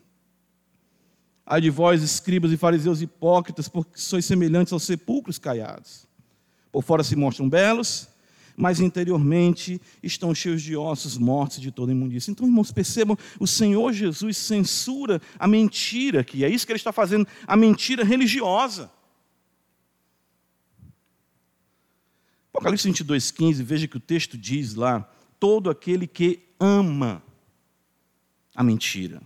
Ai 1.51 1.59
de 1.59 1.71
vós, 1.71 2.03
escribas 2.03 2.51
e 2.51 2.57
fariseus 2.57 3.01
hipócritas, 3.01 3.67
porque 3.67 3.99
sois 3.99 4.23
semelhantes 4.23 4.71
aos 4.71 4.83
sepulcros 4.83 5.39
caiados. 5.39 6.05
Por 6.71 6.83
fora 6.83 7.03
se 7.03 7.15
mostram 7.15 7.49
belos, 7.49 8.07
mas 8.55 8.79
interiormente 8.79 9.81
estão 10.03 10.35
cheios 10.35 10.61
de 10.61 10.77
ossos 10.77 11.17
mortos 11.17 11.59
de 11.59 11.71
toda 11.71 11.91
imundícia. 11.91 12.29
Então, 12.29 12.45
irmãos, 12.45 12.71
percebam, 12.71 13.17
o 13.39 13.47
Senhor 13.47 13.91
Jesus 13.91 14.37
censura 14.37 15.19
a 15.39 15.47
mentira 15.47 16.19
aqui, 16.21 16.45
é 16.45 16.49
isso 16.49 16.67
que 16.67 16.71
ele 16.71 16.77
está 16.77 16.91
fazendo, 16.91 17.27
a 17.47 17.55
mentira 17.55 18.03
religiosa. 18.03 18.91
Apocalipse 22.53 22.87
22, 22.87 23.31
15, 23.31 23.63
veja 23.63 23.87
que 23.87 23.97
o 23.97 23.99
texto 23.99 24.37
diz 24.37 24.75
lá: 24.75 25.11
todo 25.39 25.67
aquele 25.67 26.05
que 26.05 26.43
ama 26.59 27.23
a 28.53 28.61
mentira. 28.61 29.19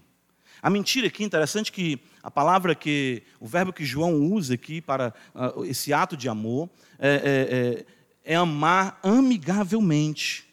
A 0.62 0.70
mentira 0.70 1.08
aqui, 1.08 1.26
interessante 1.26 1.70
que 1.70 2.00
a 2.24 2.32
palavra 2.32 2.74
que, 2.74 3.22
o 3.38 3.46
verbo 3.46 3.74
que 3.74 3.84
João 3.84 4.16
usa 4.16 4.54
aqui 4.54 4.80
para 4.80 5.14
uh, 5.36 5.66
esse 5.66 5.92
ato 5.92 6.16
de 6.16 6.30
amor 6.30 6.70
é, 6.98 7.86
é, 8.26 8.32
é, 8.32 8.34
é 8.34 8.36
amar 8.36 8.98
amigavelmente. 9.04 10.48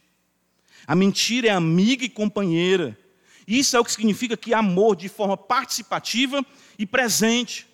A 0.84 0.96
mentira 0.96 1.46
é 1.46 1.50
amiga 1.52 2.04
e 2.04 2.08
companheira. 2.08 2.98
Isso 3.46 3.76
é 3.76 3.80
o 3.80 3.84
que 3.84 3.92
significa 3.92 4.36
que 4.36 4.52
amor 4.52 4.96
de 4.96 5.08
forma 5.08 5.36
participativa 5.36 6.44
e 6.76 6.84
presente. 6.84 7.68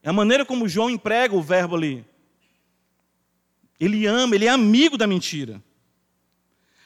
É 0.00 0.10
a 0.10 0.12
maneira 0.12 0.44
como 0.44 0.68
João 0.68 0.88
emprega 0.88 1.34
o 1.34 1.42
verbo 1.42 1.74
ali. 1.74 2.04
Ele 3.80 4.06
ama, 4.06 4.36
ele 4.36 4.46
é 4.46 4.50
amigo 4.50 4.96
da 4.96 5.08
mentira. 5.08 5.60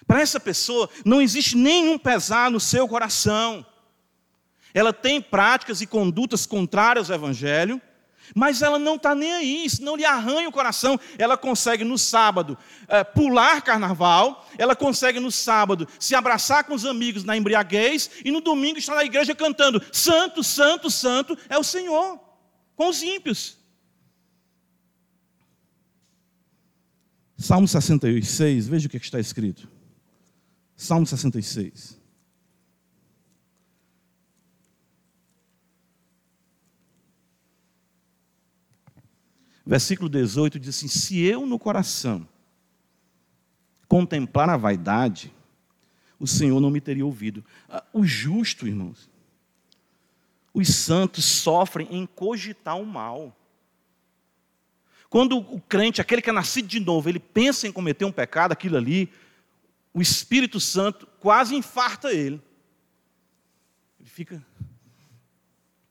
Para 0.07 0.23
essa 0.23 0.41
pessoa, 0.41 0.89
não 1.05 1.21
existe 1.21 1.59
nenhum 1.59 1.99
pesar 1.99 2.51
no 2.51 2.59
seu 2.59 2.89
coração. 2.89 3.67
Ela 4.77 4.93
tem 4.93 5.23
práticas 5.23 5.81
e 5.81 5.87
condutas 5.87 6.45
contrárias 6.45 7.11
ao 7.11 7.17
Evangelho, 7.17 7.81
mas 8.35 8.61
ela 8.61 8.79
não 8.79 8.97
está 8.97 9.15
nem 9.15 9.33
aí, 9.33 9.65
isso 9.65 9.83
não 9.83 9.97
lhe 9.97 10.05
arranha 10.05 10.51
o 10.51 10.53
coração. 10.53 11.01
Ela 11.17 11.35
consegue 11.35 11.83
no 11.83 11.97
sábado 11.97 12.59
é, 12.87 13.03
pular 13.03 13.63
carnaval, 13.63 14.47
ela 14.59 14.77
consegue 14.77 15.19
no 15.19 15.33
sábado 15.33 15.89
se 15.99 16.15
abraçar 16.15 16.65
com 16.65 16.75
os 16.75 16.85
amigos 16.85 17.25
na 17.25 17.35
embriaguez 17.35 18.11
e 18.23 18.31
no 18.31 18.43
domingo 18.43 18.79
estar 18.79 18.95
na 18.95 19.05
igreja 19.07 19.35
cantando: 19.35 19.83
Santo, 19.91 20.45
Santo, 20.45 20.91
Santo 20.91 21.39
é 21.49 21.57
o 21.57 21.65
Senhor, 21.65 22.21
com 22.77 22.91
os 22.91 23.03
ímpios. 23.03 23.57
Salmo 27.39 27.67
66, 27.67 28.69
veja 28.69 28.89
o 28.89 28.95
é 28.95 28.99
que 28.99 29.07
está 29.07 29.19
escrito. 29.19 29.67
Salmo 30.77 31.07
66. 31.07 31.96
Versículo 39.67 40.09
18 40.09 40.61
diz 40.61 40.77
assim: 40.77 40.87
Se 40.87 41.21
eu 41.21 41.45
no 41.45 41.59
coração 41.59 42.27
contemplar 43.89 44.49
a 44.49 44.57
vaidade, 44.57 45.35
o 46.21 46.27
Senhor 46.27 46.61
não 46.61 46.71
me 46.71 46.81
teria 46.81 47.05
ouvido. 47.05 47.45
Ah, 47.69 47.83
o 47.93 48.05
justo, 48.05 48.67
irmãos, 48.67 49.11
os 50.55 50.69
santos 50.69 51.25
sofrem 51.25 51.89
em 51.91 52.07
cogitar 52.07 52.79
o 52.81 52.87
mal. 52.87 53.37
Quando 55.11 55.39
o 55.39 55.61
crente, 55.61 56.01
aquele 56.01 56.23
que 56.23 56.31
é 56.31 56.33
nascido 56.33 56.69
de 56.69 56.81
novo, 56.81 57.09
ele 57.09 57.19
pensa 57.19 57.67
em 57.67 57.73
cometer 57.73 58.05
um 58.05 58.13
pecado, 58.13 58.53
aquilo 58.53 58.77
ali, 58.77 59.13
o 59.93 60.01
Espírito 60.01 60.61
Santo 60.61 61.07
quase 61.21 61.55
infarta 61.55 62.13
ele. 62.13 62.41
Ele 63.99 64.09
fica 64.09 64.45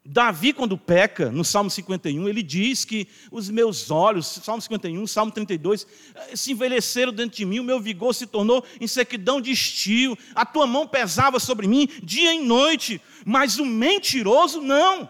Davi, 0.07 0.53
quando 0.53 0.77
peca, 0.77 1.31
no 1.31 1.43
Salmo 1.43 1.67
51, 1.67 2.29
ele 2.29 2.43
diz 2.43 2.85
que 2.85 3.07
os 3.31 3.49
meus 3.49 3.89
olhos, 3.89 4.27
Salmo 4.27 4.61
51, 4.61 5.07
Salmo 5.07 5.31
32, 5.31 5.87
eh, 6.13 6.35
se 6.35 6.51
envelheceram 6.51 7.11
dentro 7.11 7.35
de 7.35 7.43
mim, 7.43 7.57
o 7.57 7.63
meu 7.63 7.79
vigor 7.79 8.13
se 8.13 8.27
tornou 8.27 8.63
em 8.79 8.85
sequidão 8.85 9.41
de 9.41 9.49
estio, 9.49 10.15
a 10.35 10.45
tua 10.45 10.67
mão 10.67 10.87
pesava 10.87 11.39
sobre 11.39 11.67
mim 11.67 11.89
dia 12.03 12.31
e 12.35 12.39
noite, 12.39 13.01
mas 13.25 13.57
o 13.57 13.65
mentiroso 13.65 14.61
não. 14.61 15.09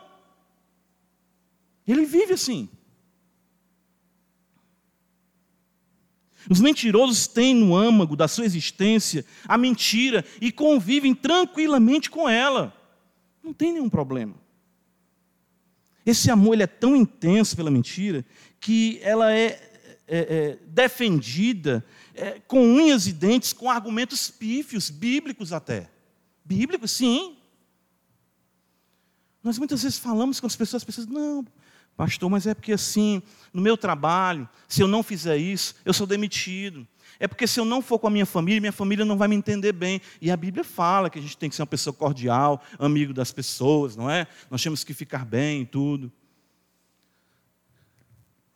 Ele 1.86 2.06
vive 2.06 2.34
assim. 2.34 2.70
Os 6.50 6.62
mentirosos 6.62 7.28
têm 7.28 7.54
no 7.54 7.76
âmago 7.76 8.16
da 8.16 8.30
sua 8.30 8.46
existência 8.46 9.26
a 9.46 9.58
mentira 9.58 10.24
e 10.40 10.54
convivem 10.54 11.14
tranquilamente 11.14 12.10
com 12.10 12.30
ela. 12.30 12.74
Não 13.44 13.52
tem 13.52 13.74
nenhum 13.74 13.90
problema. 13.90 14.45
Esse 16.06 16.30
amor 16.30 16.60
é 16.60 16.68
tão 16.68 16.96
intenso 16.96 17.56
pela 17.56 17.72
mentira 17.72 18.24
que 18.60 19.00
ela 19.02 19.34
é, 19.34 19.46
é, 20.08 20.18
é 20.18 20.58
defendida 20.68 21.84
é, 22.14 22.40
com 22.48 22.62
unhas 22.62 23.08
e 23.08 23.14
dentes, 23.14 23.54
com 23.54 23.70
argumentos 23.70 24.30
pífios, 24.30 24.90
bíblicos 24.90 25.52
até. 25.52 25.90
Bíblicos, 26.44 26.92
sim. 26.92 27.36
Nós 29.44 29.58
muitas 29.58 29.84
vezes 29.84 29.98
falamos 29.98 30.40
com 30.40 30.48
as 30.48 30.56
pessoas, 30.56 30.82
as 30.82 30.84
pessoas, 30.84 31.08
não, 31.08 31.46
pastor, 31.96 32.30
mas 32.30 32.48
é 32.48 32.54
porque 32.54 32.74
assim, 32.74 33.22
no 33.54 33.62
meu 33.62 33.78
trabalho, 33.78 34.48
se 34.68 34.82
eu 34.82 34.88
não 34.88 35.04
fizer 35.04 35.38
isso, 35.38 35.76
eu 35.84 35.94
sou 35.94 36.08
demitido. 36.08 36.88
É 37.20 37.28
porque 37.28 37.48
se 37.48 37.60
eu 37.60 37.66
não 37.66 37.82
for 37.82 38.00
com 38.00 38.08
a 38.08 38.10
minha 38.10 38.26
família, 38.26 38.60
minha 38.60 38.72
família 38.72 39.06
não 39.06 39.18
vai 39.18 39.28
me 39.28 39.36
entender 39.36 39.72
bem. 39.72 40.02
E 40.22 40.30
a 40.30 40.38
Bíblia 40.38 40.64
fala 40.64 41.10
que 41.10 41.20
a 41.20 41.22
gente 41.22 41.38
tem 41.38 41.50
que 41.50 41.56
ser 41.56 41.62
uma 41.62 41.68
pessoa 41.68 41.94
cordial, 41.94 42.62
amigo 42.78 43.14
das 43.14 43.32
pessoas, 43.32 43.96
não 43.96 44.10
é? 44.10 44.28
Nós 44.50 44.62
temos 44.62 44.84
que 44.84 44.94
ficar 44.94 45.26
bem 45.26 45.62
e 45.62 45.66
tudo. 45.66 46.12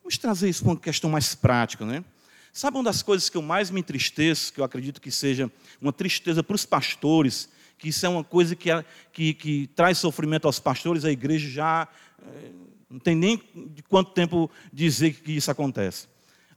Vamos 0.02 0.18
trazer 0.18 0.48
isso 0.48 0.62
para 0.62 0.72
uma 0.72 0.80
questão 0.80 1.08
mais 1.08 1.34
prática, 1.34 1.84
né? 1.86 2.04
Sabe 2.52 2.76
uma 2.76 2.84
das 2.84 3.02
coisas 3.02 3.28
que 3.28 3.36
eu 3.36 3.42
mais 3.42 3.70
me 3.70 3.80
entristeço, 3.80 4.52
que 4.52 4.60
eu 4.60 4.64
acredito 4.64 5.00
que 5.00 5.10
seja 5.10 5.50
uma 5.80 5.92
tristeza 5.92 6.42
para 6.42 6.56
os 6.56 6.66
pastores, 6.66 7.48
que 7.78 7.88
isso 7.88 8.04
é 8.04 8.08
uma 8.08 8.24
coisa 8.24 8.56
que, 8.56 8.68
que, 9.12 9.32
que 9.32 9.66
traz 9.68 9.98
sofrimento 9.98 10.46
aos 10.46 10.58
pastores, 10.58 11.04
a 11.04 11.12
igreja 11.12 11.48
já 11.48 11.88
eh, 12.20 12.50
não 12.90 12.98
tem 12.98 13.14
nem 13.14 13.40
de 13.54 13.82
quanto 13.84 14.10
tempo 14.10 14.50
dizer 14.72 15.14
que 15.14 15.32
isso 15.32 15.50
acontece 15.50 16.08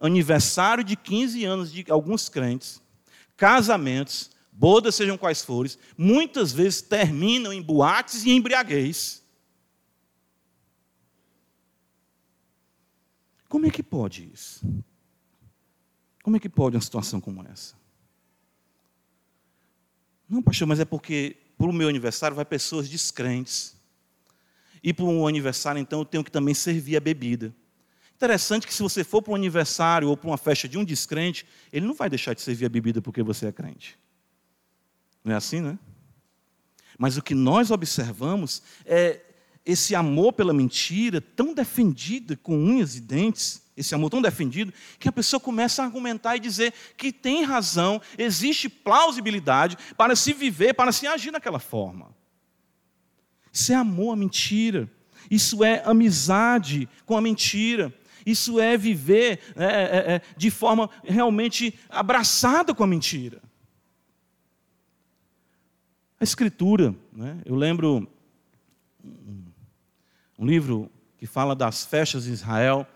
aniversário 0.06 0.84
de 0.84 0.96
15 0.96 1.46
anos 1.46 1.72
de 1.72 1.86
alguns 1.90 2.28
crentes, 2.28 2.82
casamentos, 3.38 4.30
bodas, 4.52 4.96
sejam 4.96 5.18
quais 5.18 5.44
forem, 5.44 5.72
muitas 5.98 6.52
vezes 6.52 6.82
terminam 6.82 7.54
em 7.54 7.62
boates 7.62 8.26
e 8.26 8.32
embriaguez. 8.32 9.24
Como 13.48 13.66
é 13.66 13.70
que 13.70 13.82
pode 13.82 14.30
isso? 14.34 14.62
Como 16.22 16.36
é 16.36 16.40
que 16.40 16.50
pode 16.50 16.76
uma 16.76 16.82
situação 16.82 17.22
como 17.22 17.46
essa? 17.48 17.76
Não, 20.28 20.42
pastor, 20.42 20.68
mas 20.68 20.80
é 20.80 20.86
porque 20.86 21.38
para 21.58 21.70
o 21.70 21.74
meu 21.74 21.88
aniversário 21.88 22.36
vai 22.36 22.46
pessoas 22.46 22.90
descrentes. 22.90 23.76
E 24.82 24.94
para 24.94 25.06
o 25.06 25.28
aniversário, 25.28 25.80
então, 25.80 26.00
eu 26.00 26.06
tenho 26.06 26.24
que 26.24 26.32
também 26.32 26.54
servir 26.54 26.98
a 26.98 27.00
bebida. 27.00 27.56
Interessante 28.16 28.66
que 28.66 28.74
se 28.74 28.82
você 28.82 29.04
for 29.04 29.22
para 29.22 29.34
um 29.34 29.36
aniversário 29.36 30.08
ou 30.08 30.16
para 30.16 30.30
uma 30.30 30.38
festa 30.38 30.68
de 30.68 30.78
um 30.78 30.84
descrente, 30.84 31.46
ele 31.72 31.86
não 31.86 31.94
vai 31.94 32.10
deixar 32.10 32.34
de 32.34 32.42
servir 32.42 32.66
a 32.66 32.70
bebida 32.70 33.02
porque 33.02 33.22
você 33.22 33.48
é 33.48 33.52
crente. 33.52 33.98
Não 35.24 35.34
é 35.34 35.36
assim, 35.36 35.62
né? 35.62 35.78
Mas 36.98 37.18
o 37.18 37.22
que 37.22 37.34
nós 37.34 37.72
observamos 37.72 38.62
é 38.86 39.22
esse 39.66 39.96
amor 39.96 40.34
pela 40.34 40.54
mentira 40.54 41.22
tão 41.22 41.54
defendido 41.54 42.38
com 42.38 42.58
unhas 42.58 42.96
e 42.96 43.02
dentes, 43.02 43.62
esse 43.76 43.96
amor 43.96 44.10
tão 44.10 44.22
defendido, 44.22 44.74
que 45.00 45.10
a 45.10 45.12
pessoa 45.12 45.40
começa 45.40 45.82
a 45.82 45.86
argumentar 45.86 46.36
e 46.36 46.40
dizer 46.40 46.74
que 46.96 47.12
tem 47.12 47.44
razão, 47.44 48.02
existe 48.18 48.70
plausibilidade 48.70 49.78
para 49.98 50.16
se 50.16 50.34
viver, 50.34 50.74
para 50.74 50.92
se 50.92 51.08
agir 51.08 51.32
daquela 51.32 51.60
forma. 51.60 52.14
Isso 53.52 53.72
é 53.72 53.76
amor 53.76 54.14
à 54.14 54.16
mentira. 54.16 54.90
Isso 55.30 55.64
é 55.64 55.82
amizade 55.86 56.90
com 57.06 57.16
a 57.16 57.22
mentira. 57.22 57.94
Isso 58.26 58.60
é 58.60 58.78
viver 58.78 59.40
é, 59.56 59.66
é, 59.66 60.14
é, 60.16 60.22
de 60.38 60.50
forma 60.50 60.90
realmente 61.04 61.78
abraçada 61.90 62.74
com 62.74 62.84
a 62.84 62.88
mentira. 62.88 63.42
A 66.20 66.24
Escritura, 66.24 66.96
né? 67.12 67.42
eu 67.46 67.56
lembro 67.56 68.08
um, 70.40 70.46
livro 70.46 70.90
que 71.18 71.26
fala 71.26 71.54
das 71.54 71.86
festas 71.86 72.24
de 72.24 72.32
Israel, 72.32 72.88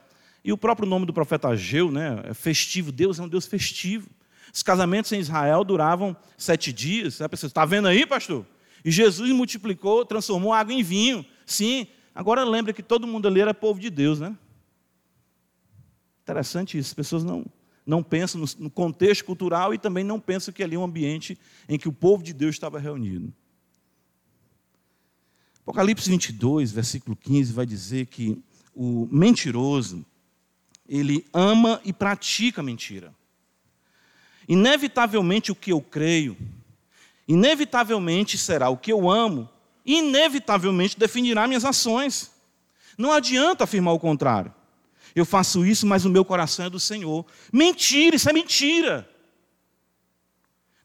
e 0.44 0.54
o 0.54 0.58
próprio 0.58 0.88
nome 0.88 1.06
do 1.06 1.12
profeta 1.12 1.50
Ageu 1.50 1.92
né, 1.92 2.22
é 2.24 2.34
festivo, 2.34 2.92
Deus 2.92 3.20
é 3.20 3.24
um 3.24 3.28
Deus 3.28 3.46
festivo. 3.46 4.10
Os 4.54 4.64
casamentos 4.64 5.12
em 5.12 5.20
Israel 5.20 5.64
duravam 5.66 6.16
sete 6.38 6.72
dias. 6.72 7.22
A 7.22 7.28
pessoa 7.28 7.50
está 7.50 7.66
vendo 7.66 7.88
aí, 7.90 8.06
pastor? 8.06 8.46
E 8.84 8.90
Jesus 8.90 9.30
multiplicou, 9.32 10.06
transformou 10.06 10.54
água 10.54 10.74
em 10.74 10.82
vinho. 10.82 11.26
Sim, 11.46 11.88
agora 12.16 12.46
lembra 12.46 12.72
que 12.72 12.82
todo 12.82 13.06
mundo 13.06 13.28
ali 13.28 13.42
era 13.42 13.54
povo 13.54 13.80
de 13.80 13.90
Deus, 13.90 14.22
né? 14.22 14.34
Interessante 16.28 16.78
isso, 16.78 16.90
as 16.90 16.94
pessoas 16.94 17.24
não, 17.24 17.46
não 17.86 18.04
pensam 18.04 18.42
no, 18.42 18.48
no 18.60 18.70
contexto 18.70 19.24
cultural 19.24 19.74
e 19.74 19.78
também 19.78 20.04
não 20.04 20.20
pensam 20.20 20.54
que 20.54 20.62
ali 20.62 20.76
é 20.76 20.78
um 20.78 20.84
ambiente 20.84 21.40
em 21.70 21.80
que 21.80 21.88
o 21.88 21.94
povo 21.94 22.22
de 22.22 22.34
Deus 22.34 22.54
estava 22.54 22.78
reunido. 22.78 23.34
Apocalipse 25.62 26.10
22, 26.10 26.74
versículo 26.74 27.16
15, 27.16 27.54
vai 27.54 27.66
dizer 27.66 28.08
que 28.08 28.38
o 28.76 29.08
mentiroso, 29.10 30.06
ele 30.86 31.26
ama 31.34 31.80
e 31.86 31.94
pratica 31.94 32.62
mentira. 32.62 33.16
Inevitavelmente 34.50 35.50
o 35.50 35.56
que 35.56 35.72
eu 35.72 35.80
creio, 35.80 36.36
inevitavelmente 37.26 38.38
será 38.38 38.68
o 38.68 38.76
que 38.76 38.92
eu 38.92 39.10
amo, 39.10 39.50
inevitavelmente 39.86 41.00
definirá 41.00 41.48
minhas 41.48 41.64
ações. 41.64 42.32
Não 42.98 43.14
adianta 43.14 43.64
afirmar 43.64 43.94
o 43.94 44.00
contrário. 44.00 44.54
Eu 45.18 45.26
faço 45.26 45.66
isso, 45.66 45.88
mas 45.88 46.06
o 46.06 46.12
meu 46.12 46.24
coração 46.24 46.68
é 46.68 46.70
do 46.70 46.80
Senhor. 46.80 47.26
Mentira, 47.52 48.16
isso 48.16 48.30
é 48.30 48.34
mentira. 48.34 49.10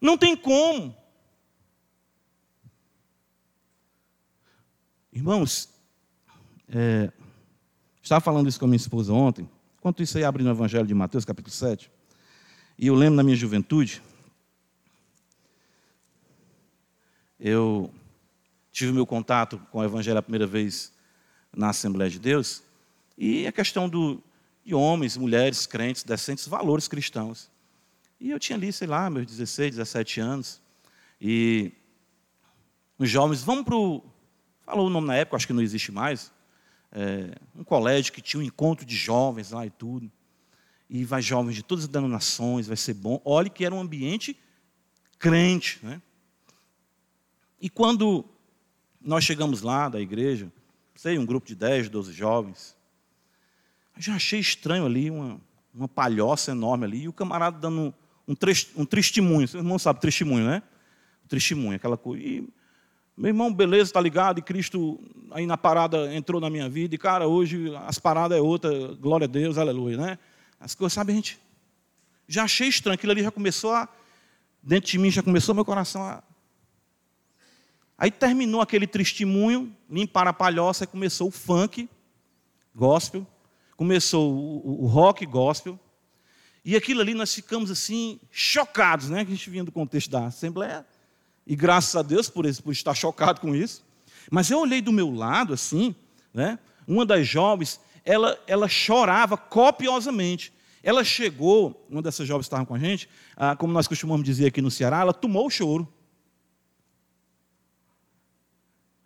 Não 0.00 0.16
tem 0.16 0.34
como. 0.34 0.96
Irmãos, 5.12 5.68
é, 6.66 7.12
estava 8.02 8.22
falando 8.22 8.48
isso 8.48 8.58
com 8.58 8.64
a 8.64 8.68
minha 8.68 8.78
esposa 8.78 9.12
ontem. 9.12 9.46
Enquanto 9.78 10.02
isso 10.02 10.16
aí, 10.16 10.24
abre 10.24 10.42
no 10.42 10.48
Evangelho 10.48 10.86
de 10.86 10.94
Mateus, 10.94 11.26
capítulo 11.26 11.52
7. 11.52 11.90
E 12.78 12.86
eu 12.86 12.94
lembro 12.94 13.16
na 13.16 13.22
minha 13.22 13.36
juventude, 13.36 14.02
eu 17.38 17.92
tive 18.72 18.92
meu 18.92 19.04
contato 19.04 19.60
com 19.70 19.80
o 19.80 19.84
Evangelho 19.84 20.16
a 20.16 20.22
primeira 20.22 20.46
vez 20.46 20.90
na 21.54 21.68
Assembleia 21.68 22.10
de 22.10 22.18
Deus, 22.18 22.62
e 23.16 23.46
a 23.46 23.52
questão 23.52 23.88
do, 23.88 24.22
de 24.64 24.74
homens, 24.74 25.16
mulheres, 25.16 25.66
crentes, 25.66 26.02
decentes, 26.02 26.46
valores 26.46 26.88
cristãos. 26.88 27.50
E 28.20 28.30
eu 28.30 28.38
tinha 28.38 28.56
ali, 28.56 28.72
sei 28.72 28.86
lá, 28.86 29.10
meus 29.10 29.26
16, 29.26 29.76
17 29.76 30.20
anos, 30.20 30.62
e 31.20 31.72
os 32.98 33.10
jovens, 33.10 33.42
vamos 33.42 33.64
para 33.64 33.76
o. 33.76 34.02
Falou 34.64 34.86
o 34.86 34.90
nome 34.90 35.08
na 35.08 35.16
época, 35.16 35.36
acho 35.36 35.46
que 35.46 35.52
não 35.52 35.62
existe 35.62 35.90
mais. 35.90 36.32
É, 36.92 37.34
um 37.56 37.64
colégio 37.64 38.12
que 38.12 38.20
tinha 38.20 38.40
um 38.40 38.44
encontro 38.44 38.86
de 38.86 38.94
jovens 38.94 39.50
lá 39.50 39.66
e 39.66 39.70
tudo. 39.70 40.10
E 40.88 41.04
vai 41.04 41.20
jovens 41.20 41.54
de 41.54 41.62
todas 41.62 41.84
as 41.84 41.90
denominações, 41.90 42.66
vai 42.66 42.76
ser 42.76 42.94
bom. 42.94 43.20
Olhe 43.24 43.50
que 43.50 43.64
era 43.64 43.74
um 43.74 43.80
ambiente 43.80 44.38
crente. 45.18 45.80
Né? 45.82 46.00
E 47.60 47.68
quando 47.70 48.24
nós 49.00 49.24
chegamos 49.24 49.62
lá 49.62 49.88
da 49.88 50.00
igreja, 50.00 50.52
sei, 50.94 51.18
um 51.18 51.26
grupo 51.26 51.46
de 51.46 51.54
10, 51.54 51.88
12 51.88 52.12
jovens, 52.12 52.76
já 54.02 54.14
achei 54.14 54.40
estranho 54.40 54.84
ali, 54.86 55.10
uma, 55.10 55.40
uma 55.74 55.88
palhoça 55.88 56.52
enorme 56.52 56.84
ali, 56.84 57.02
e 57.02 57.08
o 57.08 57.12
camarada 57.12 57.58
dando 57.58 57.94
um, 58.28 58.34
um 58.76 58.84
testemunho. 58.84 59.48
Vocês 59.48 59.64
não 59.64 59.78
sabem 59.78 60.00
testemunho, 60.00 60.46
né? 60.46 60.62
Testemunho, 61.28 61.76
aquela 61.76 61.96
coisa. 61.96 62.22
E 62.22 62.48
meu 63.16 63.28
irmão, 63.28 63.52
beleza, 63.52 63.84
está 63.84 64.00
ligado? 64.00 64.38
E 64.38 64.42
Cristo 64.42 64.98
aí 65.30 65.46
na 65.46 65.56
parada 65.56 66.14
entrou 66.14 66.40
na 66.40 66.50
minha 66.50 66.68
vida. 66.68 66.94
E, 66.94 66.98
cara, 66.98 67.26
hoje 67.26 67.74
as 67.86 67.98
paradas 67.98 68.36
é 68.36 68.40
outra, 68.40 68.94
glória 68.94 69.24
a 69.24 69.28
Deus, 69.28 69.58
aleluia, 69.58 69.96
né? 69.96 70.18
As 70.58 70.74
coisas, 70.74 70.92
sabe, 70.92 71.12
gente 71.12 71.40
já 72.32 72.44
achei 72.44 72.68
estranho. 72.68 72.94
Aquilo 72.94 73.12
ali 73.12 73.22
já 73.22 73.30
começou 73.30 73.72
a. 73.72 73.88
Dentro 74.62 74.90
de 74.90 74.98
mim 74.98 75.10
já 75.10 75.22
começou 75.22 75.54
meu 75.54 75.64
coração 75.64 76.02
a. 76.02 76.22
Aí 77.98 78.10
terminou 78.10 78.60
aquele 78.60 78.86
testemunho, 78.86 79.74
limpar 79.88 80.26
a 80.26 80.32
palhoça, 80.32 80.84
e 80.84 80.86
começou 80.86 81.28
o 81.28 81.30
funk, 81.30 81.88
gospel, 82.74 83.26
começou 83.76 84.32
o, 84.32 84.86
rock 84.86 85.24
gospel. 85.26 85.78
E 86.64 86.76
aquilo 86.76 87.00
ali 87.00 87.14
nós 87.14 87.34
ficamos 87.34 87.70
assim, 87.70 88.20
chocados, 88.30 89.10
né? 89.10 89.24
Que 89.24 89.32
a 89.32 89.34
gente 89.34 89.50
vinha 89.50 89.64
do 89.64 89.72
contexto 89.72 90.10
da 90.10 90.26
Assembleia. 90.26 90.86
E 91.46 91.56
graças 91.56 91.96
a 91.96 92.02
Deus 92.02 92.28
por, 92.28 92.46
isso, 92.46 92.62
por 92.62 92.72
estar 92.72 92.94
chocado 92.94 93.40
com 93.40 93.54
isso. 93.54 93.84
Mas 94.30 94.50
eu 94.50 94.60
olhei 94.60 94.80
do 94.80 94.92
meu 94.92 95.10
lado, 95.10 95.52
assim, 95.52 95.94
né? 96.32 96.58
Uma 96.86 97.04
das 97.04 97.26
jovens, 97.26 97.80
ela, 98.04 98.38
ela 98.46 98.68
chorava 98.68 99.36
copiosamente. 99.36 100.52
Ela 100.82 101.04
chegou, 101.04 101.86
uma 101.88 102.02
dessas 102.02 102.26
jovens 102.26 102.46
estava 102.46 102.66
com 102.66 102.74
a 102.74 102.78
gente, 102.78 103.08
ah, 103.36 103.54
como 103.54 103.72
nós 103.72 103.86
costumamos 103.86 104.24
dizer 104.24 104.46
aqui 104.46 104.60
no 104.60 104.70
Ceará, 104.70 105.00
ela 105.00 105.12
tomou 105.12 105.46
o 105.46 105.50
choro. 105.50 105.88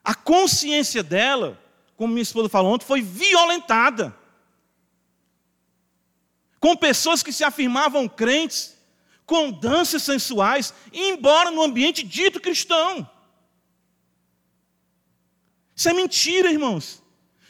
A 0.02 0.14
consciência 0.14 1.02
dela, 1.02 1.60
como 1.96 2.12
minha 2.12 2.22
esposa 2.22 2.48
falou 2.48 2.72
ontem, 2.72 2.86
foi 2.86 3.02
violentada. 3.02 4.16
Com 6.58 6.76
pessoas 6.76 7.22
que 7.22 7.32
se 7.32 7.44
afirmavam 7.44 8.08
crentes, 8.08 8.76
com 9.26 9.50
danças 9.50 10.04
sensuais, 10.04 10.72
embora 10.92 11.50
no 11.50 11.62
ambiente 11.62 12.04
dito 12.04 12.40
cristão. 12.40 13.08
Isso 15.74 15.88
é 15.88 15.92
mentira, 15.92 16.50
irmãos. 16.50 17.02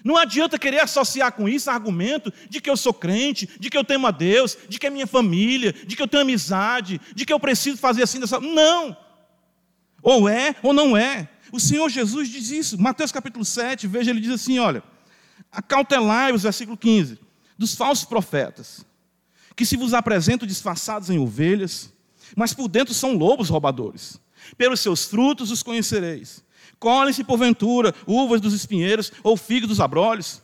Não 0.02 0.16
adianta 0.16 0.58
querer 0.58 0.80
associar 0.80 1.32
com 1.32 1.48
isso 1.48 1.70
argumento 1.70 2.32
de 2.48 2.60
que 2.60 2.70
eu 2.70 2.76
sou 2.76 2.94
crente, 2.94 3.48
de 3.58 3.68
que 3.68 3.76
eu 3.76 3.84
temo 3.84 4.06
a 4.06 4.10
Deus, 4.10 4.56
de 4.68 4.78
que 4.78 4.86
é 4.86 4.90
minha 4.90 5.06
família, 5.06 5.72
de 5.72 5.94
que 5.94 6.02
eu 6.02 6.08
tenho 6.08 6.22
amizade, 6.22 7.00
de 7.14 7.26
que 7.26 7.32
eu 7.32 7.40
preciso 7.40 7.76
fazer 7.76 8.02
assim 8.02 8.18
dessa. 8.18 8.40
Não! 8.40 8.96
Ou 10.02 10.28
é 10.28 10.56
ou 10.62 10.72
não 10.72 10.96
é. 10.96 11.28
O 11.52 11.60
Senhor 11.60 11.88
Jesus 11.88 12.28
diz 12.28 12.50
isso. 12.50 12.80
Mateus 12.80 13.12
capítulo 13.12 13.44
7, 13.44 13.86
veja, 13.86 14.10
ele 14.10 14.20
diz 14.20 14.30
assim: 14.30 14.58
olha, 14.58 14.82
acautelai-vos, 15.50 16.44
versículo 16.44 16.76
15, 16.76 17.18
dos 17.58 17.74
falsos 17.74 18.04
profetas 18.04 18.86
que 19.56 19.64
se 19.64 19.76
vos 19.76 19.94
apresentam 19.94 20.46
disfarçados 20.46 21.08
em 21.08 21.18
ovelhas, 21.18 21.90
mas 22.36 22.52
por 22.52 22.68
dentro 22.68 22.92
são 22.92 23.16
lobos 23.16 23.48
roubadores. 23.48 24.20
Pelos 24.58 24.80
seus 24.80 25.06
frutos 25.06 25.50
os 25.50 25.62
conhecereis. 25.62 26.44
Colhem-se, 26.78 27.24
porventura, 27.24 27.94
uvas 28.06 28.40
dos 28.40 28.52
espinheiros 28.52 29.10
ou 29.22 29.36
figos 29.36 29.68
dos 29.68 29.80
abrolhos. 29.80 30.42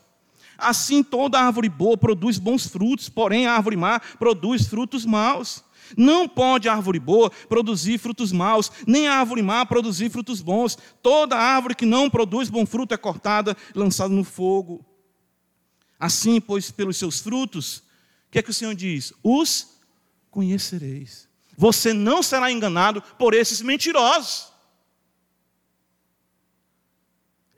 Assim 0.57 1.03
toda 1.03 1.39
árvore 1.39 1.69
boa 1.69 1.97
produz 1.97 2.39
bons 2.39 2.67
frutos, 2.67 3.09
porém 3.09 3.47
a 3.47 3.53
árvore 3.53 3.77
má 3.77 4.01
produz 4.19 4.67
frutos 4.67 5.05
maus. 5.05 5.63
Não 5.95 6.27
pode 6.27 6.69
a 6.69 6.75
árvore 6.75 6.99
boa 6.99 7.31
produzir 7.49 7.99
frutos 7.99 8.33
maus, 8.33 8.73
nem 8.87 9.09
a 9.09 9.17
árvore 9.17 9.43
má 9.43 9.67
produzir 9.67 10.09
frutos 10.09 10.41
bons. 10.41 10.79
Toda 11.03 11.37
árvore 11.37 11.75
que 11.75 11.85
não 11.85 12.09
produz 12.09 12.49
bom 12.49 12.65
fruto 12.65 12.95
é 12.95 12.97
cortada, 12.97 13.55
lançada 13.75 14.15
no 14.15 14.25
fogo. 14.25 14.83
Assim, 16.01 16.41
pois, 16.41 16.71
pelos 16.71 16.97
seus 16.97 17.21
frutos 17.21 17.83
que 18.33 18.39
é 18.39 18.43
que 18.43 18.51
o 18.51 18.55
Senhor 18.55 18.75
diz? 18.75 19.13
Os 19.23 19.79
conhecereis. 20.31 21.29
Você 21.55 21.93
não 21.93 22.23
será 22.23 22.51
enganado 22.51 23.03
por 23.19 23.35
esses 23.35 23.61
mentirosos. 23.61 24.51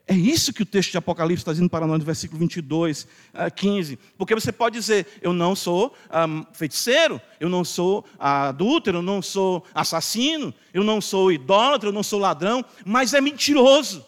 É 0.05 0.15
isso 0.15 0.53
que 0.53 0.63
o 0.63 0.67
texto 0.67 0.91
de 0.91 0.99
Apocalipse 0.99 1.43
está 1.43 1.53
dizendo 1.53 1.71
para 1.71 1.87
nós 1.87 1.99
no 1.99 2.05
versículo 2.05 2.41
22, 2.41 3.07
15. 3.55 3.97
Porque 4.19 4.35
você 4.35 4.51
pode 4.51 4.75
dizer: 4.75 5.07
Eu 5.23 5.33
não 5.33 5.55
sou 5.55 5.97
um, 6.13 6.45
feiticeiro, 6.53 7.23
eu 7.39 7.49
não 7.49 7.65
sou 7.65 8.05
adúltero, 8.19 8.99
eu 8.99 9.03
não 9.03 9.23
sou 9.23 9.65
assassino, 9.73 10.53
eu 10.75 10.83
não 10.83 11.01
sou 11.01 11.31
idólatra, 11.31 11.89
eu 11.89 11.93
não 11.93 12.03
sou 12.03 12.19
ladrão, 12.19 12.65
mas 12.85 13.15
é 13.15 13.21
mentiroso. 13.21 14.05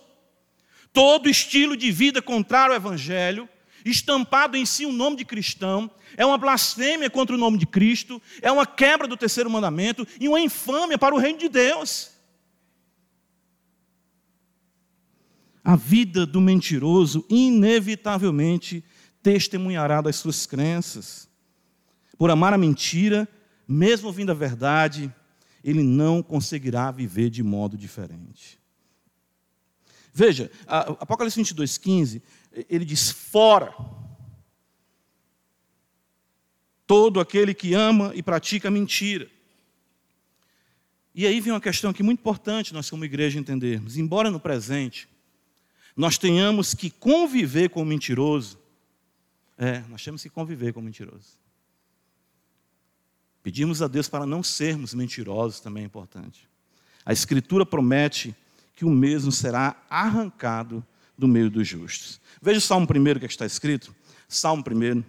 Todo 0.92 1.30
estilo 1.30 1.76
de 1.76 1.92
vida 1.92 2.20
contrário 2.20 2.72
ao 2.72 2.80
Evangelho 2.80 3.48
estampado 3.90 4.56
em 4.56 4.66
si 4.66 4.84
o 4.84 4.92
nome 4.92 5.16
de 5.16 5.24
cristão, 5.24 5.90
é 6.16 6.24
uma 6.24 6.38
blasfêmia 6.38 7.10
contra 7.10 7.34
o 7.34 7.38
nome 7.38 7.58
de 7.58 7.66
Cristo, 7.66 8.20
é 8.40 8.50
uma 8.50 8.66
quebra 8.66 9.06
do 9.06 9.16
terceiro 9.16 9.50
mandamento 9.50 10.06
e 10.20 10.28
uma 10.28 10.40
infâmia 10.40 10.98
para 10.98 11.14
o 11.14 11.18
reino 11.18 11.38
de 11.38 11.48
Deus. 11.48 12.10
A 15.62 15.76
vida 15.76 16.24
do 16.24 16.40
mentiroso 16.40 17.24
inevitavelmente 17.28 18.84
testemunhará 19.22 20.00
das 20.00 20.16
suas 20.16 20.46
crenças. 20.46 21.28
Por 22.16 22.30
amar 22.30 22.54
a 22.54 22.58
mentira, 22.58 23.28
mesmo 23.66 24.06
ouvindo 24.06 24.30
a 24.30 24.34
verdade, 24.34 25.12
ele 25.64 25.82
não 25.82 26.22
conseguirá 26.22 26.92
viver 26.92 27.28
de 27.28 27.42
modo 27.42 27.76
diferente. 27.76 28.60
Veja, 30.14 30.50
Apocalipse 30.66 31.36
22, 31.36 31.76
15 31.76 32.22
ele 32.68 32.84
diz: 32.84 33.10
fora. 33.10 33.74
Todo 36.86 37.18
aquele 37.18 37.52
que 37.52 37.74
ama 37.74 38.12
e 38.14 38.22
pratica 38.22 38.70
mentira. 38.70 39.28
E 41.12 41.26
aí 41.26 41.40
vem 41.40 41.52
uma 41.52 41.60
questão 41.60 41.90
aqui 41.90 42.02
muito 42.02 42.20
importante 42.20 42.72
nós, 42.72 42.88
como 42.88 43.04
igreja, 43.04 43.38
entendermos. 43.38 43.96
Embora 43.96 44.30
no 44.30 44.38
presente 44.38 45.08
nós 45.96 46.18
tenhamos 46.18 46.74
que 46.74 46.90
conviver 46.90 47.70
com 47.70 47.80
o 47.80 47.86
mentiroso, 47.86 48.58
é, 49.56 49.80
nós 49.88 50.04
temos 50.04 50.22
que 50.22 50.28
conviver 50.28 50.74
com 50.74 50.80
o 50.80 50.82
mentiroso. 50.82 51.38
Pedimos 53.42 53.80
a 53.80 53.88
Deus 53.88 54.06
para 54.06 54.26
não 54.26 54.42
sermos 54.42 54.92
mentirosos, 54.92 55.58
também 55.58 55.84
é 55.84 55.86
importante. 55.86 56.46
A 57.04 57.12
Escritura 57.12 57.64
promete 57.64 58.34
que 58.74 58.84
o 58.84 58.90
mesmo 58.90 59.32
será 59.32 59.82
arrancado 59.88 60.84
do 61.16 61.26
meio 61.26 61.50
dos 61.50 61.66
justos. 61.66 62.20
Veja 62.40 62.58
o 62.58 62.62
Salmo 62.62 62.86
primeiro 62.86 63.18
que, 63.18 63.26
que 63.26 63.32
está 63.32 63.46
escrito. 63.46 63.94
Salmo 64.28 64.62
primeiro. 64.62 65.04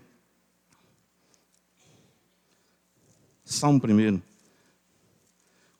Salmo 3.44 3.80
primeiro. 3.80 4.22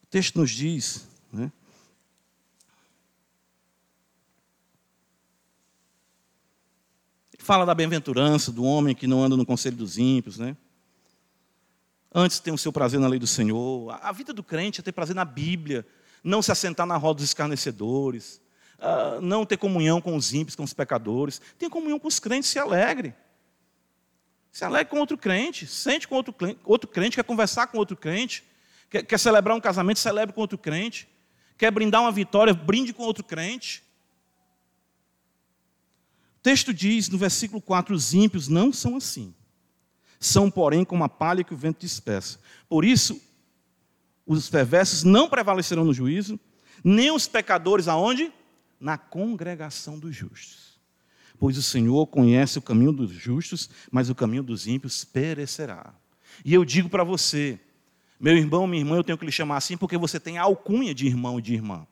O 0.04 0.06
texto 0.10 0.40
nos 0.40 0.52
diz, 0.52 1.08
né? 1.32 1.52
Fala 7.40 7.66
da 7.66 7.74
bem-aventurança 7.74 8.52
do 8.52 8.64
homem 8.64 8.94
que 8.94 9.08
não 9.08 9.24
anda 9.24 9.38
no 9.38 9.46
conselho 9.46 9.78
dos 9.78 9.98
ímpios, 9.98 10.38
né? 10.38 10.58
Antes 12.14 12.40
tem 12.40 12.54
o 12.54 12.58
seu 12.58 12.74
prazer 12.74 13.00
na 13.00 13.08
lei 13.08 13.20
do 13.20 13.28
Senhor. 13.28 13.98
A 14.02 14.12
vida 14.12 14.34
do 14.34 14.44
crente 14.44 14.82
é 14.82 14.84
ter 14.84 14.92
prazer 14.92 15.16
na 15.16 15.24
Bíblia, 15.24 15.86
não 16.24 16.42
se 16.42 16.52
assentar 16.52 16.86
na 16.86 16.98
roda 16.98 17.18
dos 17.18 17.26
escarnecedores, 17.26 18.42
uh, 18.80 19.22
não 19.22 19.46
ter 19.46 19.58
comunhão 19.58 20.02
com 20.02 20.16
os 20.16 20.34
ímpios, 20.34 20.56
com 20.56 20.64
os 20.64 20.74
pecadores. 20.74 21.42
Tenha 21.58 21.70
comunhão 21.70 22.00
com 22.00 22.08
os 22.08 22.20
crentes, 22.20 22.50
se 22.50 22.60
alegre. 22.60 23.14
Se 24.52 24.64
alegre 24.66 24.90
com 24.90 25.00
outro 25.00 25.18
crente, 25.18 25.68
sente 25.68 26.08
com 26.08 26.16
outro, 26.16 26.34
outro 26.64 26.90
crente, 26.90 27.16
quer 27.16 27.24
conversar 27.24 27.68
com 27.68 27.78
outro 27.78 27.96
crente, 27.96 28.44
quer, 28.90 29.04
quer 29.04 29.20
celebrar 29.20 29.56
um 29.56 29.62
casamento, 29.62 30.00
celebre 30.00 30.34
com 30.34 30.42
outro 30.42 30.58
crente, 30.58 31.08
quer 31.58 31.72
brindar 31.72 32.02
uma 32.02 32.12
vitória, 32.12 32.54
brinde 32.54 32.94
com 32.94 33.04
outro 33.04 33.24
crente. 33.24 33.84
O 36.38 36.42
texto 36.42 36.74
diz 36.74 37.10
no 37.10 37.18
versículo 37.18 37.62
4: 37.62 37.94
os 37.94 38.14
ímpios 38.14 38.48
não 38.48 38.74
são 38.74 38.96
assim. 38.96 39.34
São, 40.20 40.50
porém, 40.50 40.84
como 40.84 41.04
a 41.04 41.10
palha 41.10 41.44
que 41.44 41.54
o 41.54 41.58
vento 41.58 41.82
dispersa. 41.82 42.40
Por 42.68 42.84
isso, 42.84 43.22
os 44.26 44.50
perversos 44.50 45.04
não 45.04 45.30
prevalecerão 45.30 45.86
no 45.86 45.94
juízo, 45.94 46.40
nem 46.84 47.12
os 47.12 47.28
pecadores 47.28 47.88
aonde? 47.88 48.34
Na 48.80 48.98
congregação 48.98 49.98
dos 49.98 50.16
justos. 50.16 50.78
Pois 51.40 51.58
o 51.58 51.64
Senhor 51.64 52.08
conhece 52.08 52.58
o 52.58 52.62
caminho 52.62 52.92
dos 52.92 53.12
justos, 53.12 53.70
mas 53.92 54.10
o 54.10 54.16
caminho 54.16 54.44
dos 54.44 54.68
ímpios 54.68 55.04
perecerá. 55.04 55.94
E 56.44 56.54
eu 56.54 56.66
digo 56.66 56.90
para 56.90 57.04
você, 57.04 57.60
meu 58.20 58.36
irmão, 58.36 58.66
minha 58.66 58.82
irmã, 58.82 58.96
eu 58.98 59.04
tenho 59.04 59.18
que 59.18 59.26
lhe 59.26 59.32
chamar 59.32 59.58
assim 59.58 59.78
porque 59.78 59.98
você 59.98 60.20
tem 60.20 60.38
a 60.38 60.44
alcunha 60.44 60.94
de 60.94 61.06
irmão 61.06 61.38
e 61.38 61.42
de 61.42 61.54
irmã. 61.54 61.86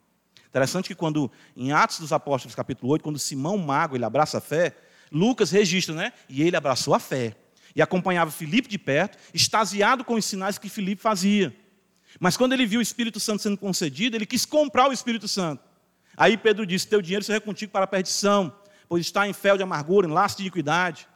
Interessante 0.48 0.88
que 0.88 0.96
quando, 0.96 1.30
em 1.56 1.72
Atos 1.72 2.00
dos 2.00 2.14
Apóstolos, 2.14 2.56
capítulo 2.56 2.92
8, 2.94 3.04
quando 3.04 3.20
Simão 3.20 3.58
Mago, 3.58 3.96
ele 3.96 4.06
abraça 4.06 4.38
a 4.38 4.42
fé, 4.42 4.76
Lucas 5.12 5.52
registra, 5.52 5.94
né? 5.94 6.14
E 6.30 6.42
ele 6.42 6.56
abraçou 6.56 6.94
a 6.94 7.00
fé. 7.00 7.36
E 7.76 7.82
acompanhava 7.82 8.32
Filipe 8.32 8.70
de 8.70 8.78
perto, 8.78 9.18
extasiado 9.34 10.04
com 10.04 10.16
os 10.16 10.24
sinais 10.24 10.58
que 10.58 10.70
Filipe 10.70 11.02
fazia. 11.02 11.56
Mas 12.20 12.38
quando 12.38 12.54
ele 12.54 12.66
viu 12.66 12.80
o 12.80 12.82
Espírito 12.82 13.20
Santo 13.20 13.44
sendo 13.44 13.58
concedido, 13.58 14.16
ele 14.16 14.26
quis 14.26 14.46
comprar 14.46 14.90
o 14.90 14.94
Espírito 14.94 15.28
Santo. 15.28 15.62
Aí 16.18 16.38
Pedro 16.38 16.66
disse: 16.66 16.88
Teu 16.88 17.02
dinheiro 17.02 17.24
será 17.24 17.40
contigo 17.40 17.72
para 17.72 17.86
a 17.86 17.88
perdição, 17.88 18.54
pois 18.88 19.06
está 19.06 19.28
em 19.28 19.34
fel 19.34 19.58
de 19.58 19.64
amargura, 19.64 20.08
em 20.08 20.12
laço 20.12 20.38
de 20.38 20.44
iniquidade. 20.44 21.08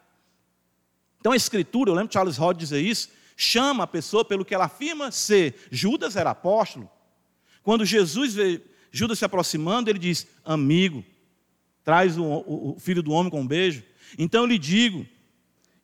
Então 1.20 1.32
a 1.32 1.36
Escritura, 1.36 1.90
eu 1.90 1.96
lembro 1.96 2.14
Charles 2.14 2.38
Rod 2.38 2.58
dizer 2.58 2.82
isso, 2.82 3.10
chama 3.36 3.84
a 3.84 3.88
pessoa 3.88 4.24
pelo 4.24 4.46
que 4.46 4.56
ela 4.56 4.66
afirma 4.66 5.12
ser. 5.12 5.68
Judas 5.72 6.16
era 6.16 6.32
apóstolo. 6.32 6.90
Quando 7.64 7.86
Jesus 7.86 8.34
vê 8.34 8.62
Judas 8.92 9.20
se 9.20 9.26
aproximando, 9.26 9.90
ele 9.90 10.00
diz: 10.00 10.28
Amigo, 10.44 11.04
traz 11.84 12.18
o, 12.18 12.24
o, 12.24 12.76
o 12.76 12.80
filho 12.80 13.04
do 13.04 13.12
homem 13.12 13.30
com 13.30 13.42
um 13.42 13.48
beijo. 13.48 13.84
Então 14.18 14.42
eu 14.42 14.48
lhe 14.48 14.58
digo, 14.58 15.06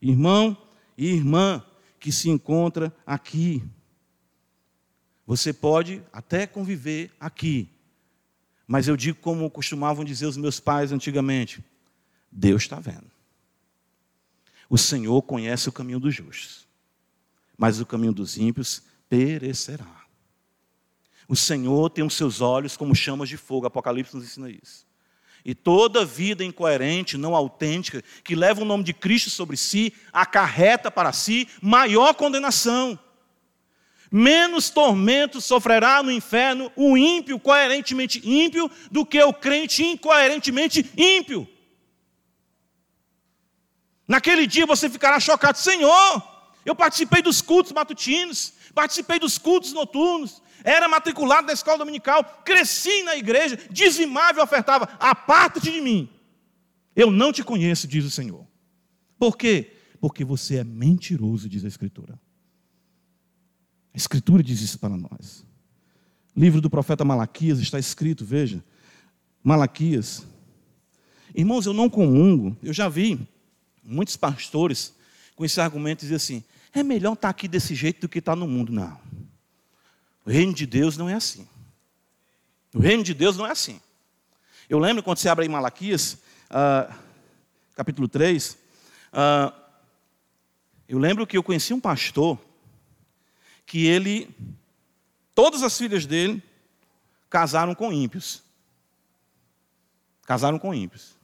irmão 0.02 0.58
e 0.98 1.08
irmã 1.08 1.64
que 2.00 2.12
se 2.12 2.30
encontra 2.30 2.96
aqui, 3.06 3.64
você 5.26 5.52
pode 5.52 6.02
até 6.14 6.46
conviver 6.46 7.12
aqui, 7.20 7.70
mas 8.68 8.88
eu 8.88 8.98
digo 8.98 9.20
como 9.20 9.50
costumavam 9.50 10.04
dizer 10.04 10.26
os 10.26 10.38
meus 10.38 10.60
pais 10.60 10.92
antigamente: 10.92 11.64
Deus 12.32 12.64
está 12.64 12.80
vendo. 12.80 13.12
O 14.70 14.78
Senhor 14.78 15.22
conhece 15.22 15.70
o 15.70 15.72
caminho 15.72 16.00
dos 16.00 16.14
justos 16.14 16.66
mas 17.58 17.80
o 17.80 17.86
caminho 17.86 18.14
dos 18.14 18.38
ímpios 18.38 18.84
perecerá. 19.10 20.04
O 21.28 21.36
Senhor 21.36 21.90
tem 21.90 22.06
os 22.06 22.14
seus 22.14 22.42
olhos 22.42 22.78
como 22.78 22.96
chamas 22.96 23.30
de 23.30 23.38
fogo, 23.38 23.66
Apocalipse 23.66 24.16
nos 24.16 24.26
ensina 24.26 24.50
isso. 24.50 24.86
E 25.44 25.54
toda 25.54 26.06
vida 26.06 26.44
incoerente, 26.44 27.18
não 27.18 27.36
autêntica, 27.36 28.04
que 28.24 28.36
leva 28.36 28.62
o 28.62 28.66
nome 28.66 28.84
de 28.84 28.94
Cristo 28.94 29.30
sobre 29.30 29.56
si, 29.56 29.94
acarreta 30.12 30.90
para 30.90 31.12
si 31.12 31.48
maior 31.62 32.14
condenação. 32.16 32.98
Menos 34.18 34.70
tormento 34.70 35.42
sofrerá 35.42 36.02
no 36.02 36.10
inferno 36.10 36.72
o 36.74 36.96
ímpio 36.96 37.38
coerentemente 37.38 38.22
ímpio 38.24 38.72
do 38.90 39.06
que 39.06 39.22
o 39.22 39.34
crente 39.34 39.84
incoerentemente 39.84 40.90
ímpio. 40.96 41.46
Naquele 44.08 44.48
dia 44.48 44.66
você 44.66 44.90
ficará 44.90 45.20
chocado, 45.20 45.58
Senhor, 45.58 46.24
eu 46.64 46.74
participei 46.74 47.22
dos 47.22 47.42
cultos 47.42 47.74
matutinos, 47.74 48.54
participei 48.74 49.20
dos 49.20 49.38
cultos 49.38 49.74
noturnos, 49.74 50.42
era 50.64 50.88
matriculado 50.88 51.48
na 51.48 51.54
escola 51.54 51.80
dominical, 51.80 52.24
cresci 52.46 53.04
na 53.04 53.18
igreja, 53.18 53.60
dizimava 53.70 54.40
e 54.40 54.44
ofertava. 54.44 54.88
Aparta-te 54.98 55.70
de 55.70 55.82
mim. 55.82 56.10
Eu 56.96 57.12
não 57.12 57.34
te 57.34 57.44
conheço, 57.44 57.86
diz 57.86 58.06
o 58.06 58.12
Senhor. 58.12 58.48
Por 59.20 59.36
quê? 59.36 59.74
Porque 60.00 60.24
você 60.24 60.56
é 60.56 60.64
mentiroso, 60.64 61.50
diz 61.50 61.66
a 61.66 61.68
Escritura. 61.68 62.18
A 63.96 63.98
Escritura 63.98 64.44
diz 64.44 64.60
isso 64.60 64.78
para 64.78 64.98
nós. 64.98 65.46
livro 66.36 66.60
do 66.60 66.70
profeta 66.70 67.06
Malaquias 67.06 67.60
está 67.60 67.80
escrito, 67.80 68.26
veja. 68.26 68.62
Malaquias. 69.42 70.28
Irmãos, 71.34 71.66
eu 71.66 71.72
não 71.72 71.90
comungo, 71.90 72.58
eu 72.62 72.74
já 72.74 72.90
vi 72.90 73.26
muitos 73.82 74.18
pastores 74.18 74.94
com 75.34 75.46
esse 75.46 75.62
argumento 75.62 76.02
dizer 76.02 76.16
assim: 76.16 76.44
é 76.74 76.84
melhor 76.84 77.14
estar 77.14 77.30
aqui 77.30 77.48
desse 77.48 77.74
jeito 77.74 78.02
do 78.02 78.10
que 78.10 78.20
estar 78.20 78.36
no 78.36 78.46
mundo. 78.46 78.74
Não. 78.74 79.00
O 80.26 80.30
reino 80.30 80.54
de 80.54 80.66
Deus 80.66 80.98
não 80.98 81.08
é 81.08 81.14
assim. 81.14 81.48
O 82.74 82.80
reino 82.80 83.02
de 83.02 83.14
Deus 83.14 83.38
não 83.38 83.48
é 83.48 83.52
assim. 83.52 83.80
Eu 84.68 84.78
lembro 84.78 85.04
quando 85.04 85.20
você 85.20 85.30
abre 85.30 85.46
em 85.46 85.50
Malaquias, 85.50 86.18
uh, 86.52 86.94
capítulo 87.76 88.10
3, 88.10 88.52
uh, 88.52 88.58
ah, 89.14 89.54
eu 90.86 91.00
lembro 91.00 91.26
que 91.26 91.38
eu 91.38 91.44
conheci 91.44 91.74
um 91.74 91.80
pastor 91.80 92.38
que 93.66 93.86
ele, 93.86 94.30
todas 95.34 95.64
as 95.64 95.78
filhas 95.78 96.06
dele 96.06 96.42
casaram 97.30 97.74
com 97.74 97.92
ímpios. 97.92 98.44
Casaram 100.24 100.58
com 100.60 100.74
ímpios. 100.74 101.16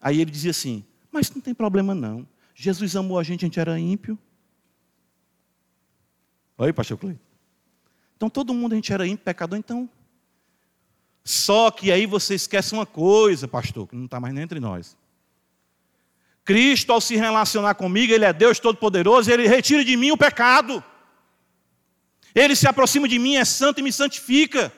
Aí 0.00 0.20
ele 0.20 0.30
dizia 0.30 0.50
assim: 0.50 0.84
Mas 1.10 1.30
não 1.30 1.40
tem 1.40 1.54
problema 1.54 1.94
não. 1.94 2.26
Jesus 2.54 2.94
amou 2.94 3.18
a 3.18 3.22
gente, 3.22 3.44
a 3.44 3.46
gente 3.46 3.58
era 3.58 3.78
ímpio. 3.78 4.18
Oi, 6.56 6.72
pastor 6.72 6.98
Cleiton. 6.98 7.20
Então 8.16 8.30
todo 8.30 8.54
mundo 8.54 8.72
a 8.72 8.76
gente 8.76 8.92
era 8.92 9.06
ímpio, 9.06 9.24
pecador, 9.24 9.58
então. 9.58 9.88
Só 11.24 11.70
que 11.70 11.90
aí 11.90 12.06
você 12.06 12.34
esquece 12.34 12.74
uma 12.74 12.86
coisa, 12.86 13.48
pastor, 13.48 13.88
que 13.88 13.96
não 13.96 14.04
está 14.04 14.20
mais 14.20 14.34
nem 14.34 14.44
entre 14.44 14.60
nós. 14.60 14.96
Cristo, 16.44 16.92
ao 16.92 17.00
se 17.00 17.16
relacionar 17.16 17.74
comigo, 17.74 18.12
Ele 18.12 18.26
é 18.26 18.32
Deus 18.32 18.58
Todo-Poderoso, 18.58 19.30
Ele 19.30 19.48
retira 19.48 19.82
de 19.82 19.96
mim 19.96 20.10
o 20.10 20.18
pecado. 20.18 20.84
Ele 22.34 22.56
se 22.56 22.66
aproxima 22.66 23.08
de 23.08 23.18
mim, 23.18 23.36
é 23.36 23.44
santo 23.44 23.80
e 23.80 23.82
me 23.82 23.92
santifica. 23.92 24.72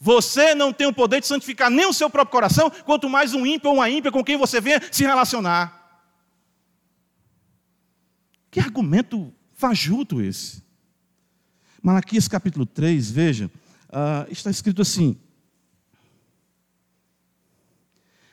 Você 0.00 0.54
não 0.54 0.72
tem 0.72 0.86
o 0.86 0.92
poder 0.92 1.20
de 1.20 1.26
santificar 1.26 1.70
nem 1.70 1.86
o 1.86 1.92
seu 1.92 2.08
próprio 2.08 2.32
coração, 2.32 2.70
quanto 2.70 3.08
mais 3.08 3.34
um 3.34 3.46
ímpio 3.46 3.68
ou 3.68 3.76
uma 3.76 3.88
ímpia 3.88 4.10
com 4.10 4.24
quem 4.24 4.36
você 4.36 4.60
venha 4.60 4.82
se 4.90 5.04
relacionar. 5.04 5.78
Que 8.50 8.58
argumento 8.58 9.32
fajuto 9.54 10.20
esse. 10.20 10.62
Malaquias 11.82 12.26
capítulo 12.26 12.66
3, 12.66 13.10
veja, 13.10 13.50
uh, 13.88 14.30
está 14.30 14.50
escrito 14.50 14.82
assim. 14.82 15.16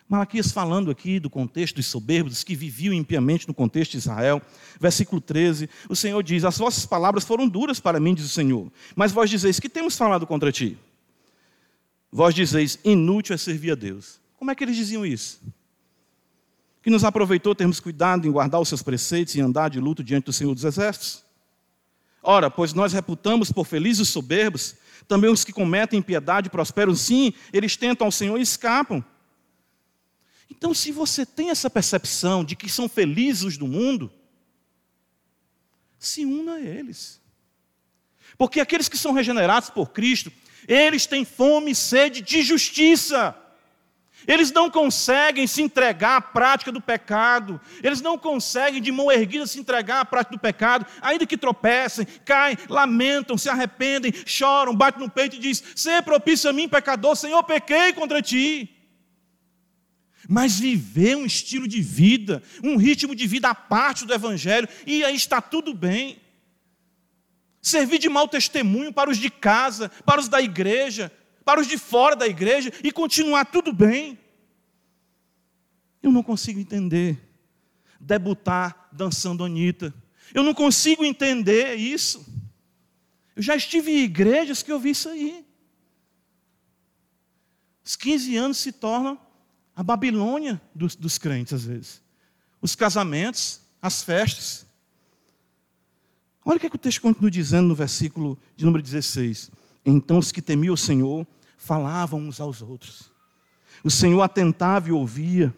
Malaquias 0.08 0.52
falando 0.52 0.90
aqui 0.90 1.20
do 1.20 1.30
contexto 1.30 1.76
dos 1.76 1.88
soberbos 1.88 2.44
que 2.44 2.56
viviam 2.56 2.94
impiamente 2.94 3.48
no 3.48 3.54
contexto 3.54 3.92
de 3.92 3.98
Israel. 3.98 4.42
Versículo 4.80 5.20
13, 5.20 5.70
o 5.90 5.96
Senhor 5.96 6.24
diz: 6.24 6.44
As 6.46 6.58
vossas 6.58 6.86
palavras 6.86 7.26
foram 7.26 7.48
duras 7.48 7.80
para 7.80 8.00
mim, 8.00 8.14
diz 8.14 8.26
o 8.26 8.30
Senhor, 8.30 8.72
mas 8.96 9.12
vós 9.12 9.30
dizeis: 9.30 9.60
Que 9.60 9.68
temos 9.68 9.98
falado 9.98 10.26
contra 10.26 10.52
ti? 10.52 10.78
Vós 12.12 12.34
dizeis: 12.34 12.80
Inútil 12.84 13.36
é 13.36 13.38
servir 13.38 13.72
a 13.72 13.76
Deus. 13.76 14.20
Como 14.38 14.50
é 14.50 14.56
que 14.56 14.64
eles 14.64 14.76
diziam 14.76 15.06
isso? 15.06 15.42
que 16.88 16.92
nos 16.92 17.04
aproveitou 17.04 17.54
termos 17.54 17.82
cuidado 17.82 18.26
em 18.26 18.32
guardar 18.32 18.62
os 18.62 18.70
seus 18.70 18.82
preceitos 18.82 19.36
e 19.36 19.42
andar 19.42 19.70
de 19.70 19.78
luto 19.78 20.02
diante 20.02 20.24
do 20.24 20.32
Senhor 20.32 20.54
dos 20.54 20.64
Exércitos? 20.64 21.22
Ora, 22.24 22.50
pois 22.50 22.74
nós 22.74 22.94
reputamos 22.94 23.52
por 23.52 23.66
felizes 23.66 24.04
os 24.04 24.10
soberbos, 24.10 24.74
também 25.06 25.30
os 25.30 25.44
que 25.44 25.52
cometem 25.52 26.00
impiedade 26.00 26.50
prosperam, 26.50 26.96
sim, 26.96 27.34
eles 27.52 27.76
tentam 27.76 28.08
ao 28.08 28.12
Senhor 28.12 28.38
e 28.38 28.42
escapam. 28.42 29.04
Então, 30.50 30.74
se 30.74 30.92
você 30.92 31.26
tem 31.26 31.50
essa 31.50 31.70
percepção 31.70 32.44
de 32.44 32.56
que 32.56 32.70
são 32.70 32.88
felizes 32.88 33.44
os 33.44 33.58
do 33.58 33.68
mundo, 33.68 34.12
se 36.00 36.26
una 36.26 36.56
a 36.56 36.62
eles. 36.62 37.22
Porque 38.38 38.60
aqueles 38.60 38.88
que 38.88 38.98
são 38.98 39.14
regenerados 39.14 39.70
por 39.70 39.92
Cristo, 39.92 40.32
eles 40.68 41.06
têm 41.06 41.26
fome 41.26 41.72
e 41.72 41.76
sede 41.76 42.22
de 42.22 42.42
justiça. 42.42 43.36
Eles 44.28 44.52
não 44.52 44.70
conseguem 44.70 45.48
se 45.48 45.62
entregar 45.62 46.18
à 46.18 46.22
prática 46.22 46.72
do 46.72 46.82
pecado. 46.82 47.60
Eles 47.84 48.02
não 48.02 48.18
conseguem, 48.18 48.82
de 48.82 48.92
mão 48.92 49.12
erguida, 49.12 49.46
se 49.46 49.60
entregar 49.60 50.02
à 50.02 50.06
prática 50.06 50.36
do 50.36 50.42
pecado, 50.42 50.86
ainda 51.02 51.26
que 51.26 51.38
tropecem, 51.38 52.06
caem, 52.26 52.58
lamentam, 52.68 53.38
se 53.38 53.50
arrependem, 53.50 54.14
choram, 54.26 54.76
batem 54.76 55.02
no 55.02 55.10
peito 55.10 55.36
e 55.36 55.40
dizem: 55.40 55.66
Ser 55.76 56.04
propício 56.04 56.50
a 56.50 56.54
mim, 56.54 56.68
pecador, 56.68 57.16
Senhor, 57.16 57.44
pequei 57.44 57.94
contra 57.94 58.22
ti. 58.22 58.77
Mas 60.28 60.60
viver 60.60 61.16
um 61.16 61.26
estilo 61.26 61.68
de 61.68 61.82
vida, 61.82 62.44
um 62.64 62.76
ritmo 62.76 63.16
de 63.16 63.26
vida 63.26 63.50
à 63.50 63.56
parte 63.56 64.06
do 64.06 64.14
Evangelho, 64.14 64.68
e 64.86 65.04
aí 65.04 65.16
está 65.16 65.42
tudo 65.42 65.74
bem. 65.74 66.20
Servir 67.62 67.98
de 67.98 68.10
mau 68.10 68.28
testemunho 68.28 68.92
para 68.92 69.10
os 69.10 69.18
de 69.18 69.30
casa, 69.30 69.90
para 70.06 70.20
os 70.20 70.28
da 70.28 70.42
igreja, 70.42 71.12
para 71.46 71.62
os 71.62 71.68
de 71.68 71.78
fora 71.78 72.16
da 72.16 72.28
igreja 72.28 72.72
e 72.84 72.92
continuar 72.92 73.46
tudo 73.46 73.72
bem. 73.72 74.20
Eu 76.04 76.12
não 76.12 76.24
consigo 76.24 76.60
entender. 76.60 77.18
Debutar 78.00 78.90
dançando 78.92 79.44
Anitta. 79.44 79.94
Eu 80.34 80.44
não 80.44 80.54
consigo 80.54 81.04
entender 81.04 81.76
isso. 81.76 82.26
Eu 83.36 83.42
já 83.42 83.56
estive 83.56 83.92
em 83.92 84.04
igrejas 84.04 84.62
que 84.62 84.72
eu 84.72 84.80
vi 84.80 84.92
isso 84.92 85.10
aí. 85.10 85.46
Os 87.84 87.96
15 87.96 88.36
anos 88.36 88.58
se 88.58 88.72
tornam 88.72 89.27
a 89.78 89.84
Babilônia 89.84 90.60
dos, 90.74 90.96
dos 90.96 91.20
crentes, 91.20 91.54
às 91.54 91.64
vezes. 91.64 92.02
Os 92.60 92.76
casamentos, 92.76 93.62
as 93.80 94.02
festas. 94.02 94.66
Olha 96.44 96.58
o 96.58 96.60
que, 96.60 96.66
é 96.66 96.70
que 96.70 96.76
o 96.76 96.80
texto 96.80 97.00
continua 97.00 97.30
dizendo 97.30 97.68
no 97.68 97.76
versículo 97.76 98.40
de 98.56 98.66
número 98.66 98.82
16. 98.82 99.52
Então 99.86 100.18
os 100.18 100.32
que 100.32 100.42
temiam 100.42 100.74
o 100.74 100.78
Senhor 100.78 101.28
falavam 101.60 102.20
uns 102.20 102.42
aos 102.42 102.64
outros. 102.64 103.12
O 103.84 103.92
Senhor 103.92 104.20
atentava 104.24 104.90
e 104.90 104.92
ouvia. 104.92 105.54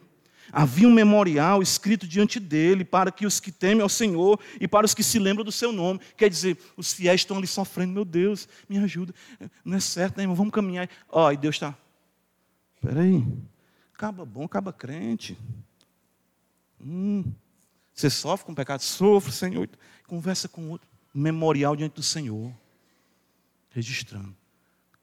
Havia 0.51 0.89
um 0.89 0.93
memorial 0.93 1.61
escrito 1.61 2.05
diante 2.05 2.41
dele 2.41 2.83
para 2.83 3.13
que 3.13 3.25
os 3.25 3.39
que 3.39 3.53
temem 3.53 3.81
ao 3.81 3.87
Senhor 3.87 4.37
e 4.59 4.67
para 4.67 4.85
os 4.85 4.93
que 4.93 5.03
se 5.03 5.17
lembram 5.17 5.45
do 5.45 5.51
seu 5.51 5.71
nome. 5.71 6.01
Quer 6.17 6.29
dizer, 6.29 6.57
os 6.75 6.91
fiéis 6.91 7.21
estão 7.21 7.37
ali 7.37 7.47
sofrendo, 7.47 7.93
meu 7.93 8.03
Deus, 8.03 8.49
me 8.67 8.79
ajuda. 8.79 9.13
Não 9.63 9.77
é 9.77 9.79
certo, 9.79 10.17
né, 10.17 10.23
irmão? 10.23 10.35
Vamos 10.35 10.51
caminhar. 10.51 10.89
Ó, 11.07 11.27
oh, 11.27 11.31
e 11.31 11.37
Deus 11.37 11.55
está. 11.55 11.73
Espera 12.75 12.99
aí. 12.99 13.23
Acaba 13.99 14.23
bom, 14.23 14.45
acaba 14.45 14.71
crente. 14.71 15.37
Hum, 16.79 17.33
você 17.93 18.09
sofre 18.09 18.45
com 18.45 18.55
pecado? 18.55 18.79
Sofre, 18.79 19.29
Senhor. 19.29 19.67
Conversa 20.07 20.47
com 20.47 20.69
outro. 20.69 20.87
Memorial 21.13 21.75
diante 21.75 21.95
do 21.95 22.01
Senhor. 22.01 22.55
Registrando. 23.69 24.33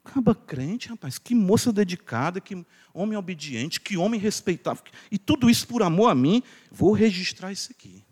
Acaba 0.02 0.34
crente, 0.34 0.88
rapaz. 0.88 1.18
Que 1.18 1.34
moça 1.34 1.70
dedicada, 1.70 2.40
que 2.40 2.64
homem 2.94 3.18
obediente, 3.18 3.82
que 3.82 3.98
homem 3.98 4.18
respeitável. 4.18 4.82
E 5.10 5.18
tudo 5.18 5.50
isso 5.50 5.68
por 5.68 5.82
amor 5.82 6.08
a 6.08 6.14
mim. 6.14 6.42
Vou 6.72 6.92
registrar 6.92 7.52
isso 7.52 7.70
aqui. 7.72 8.02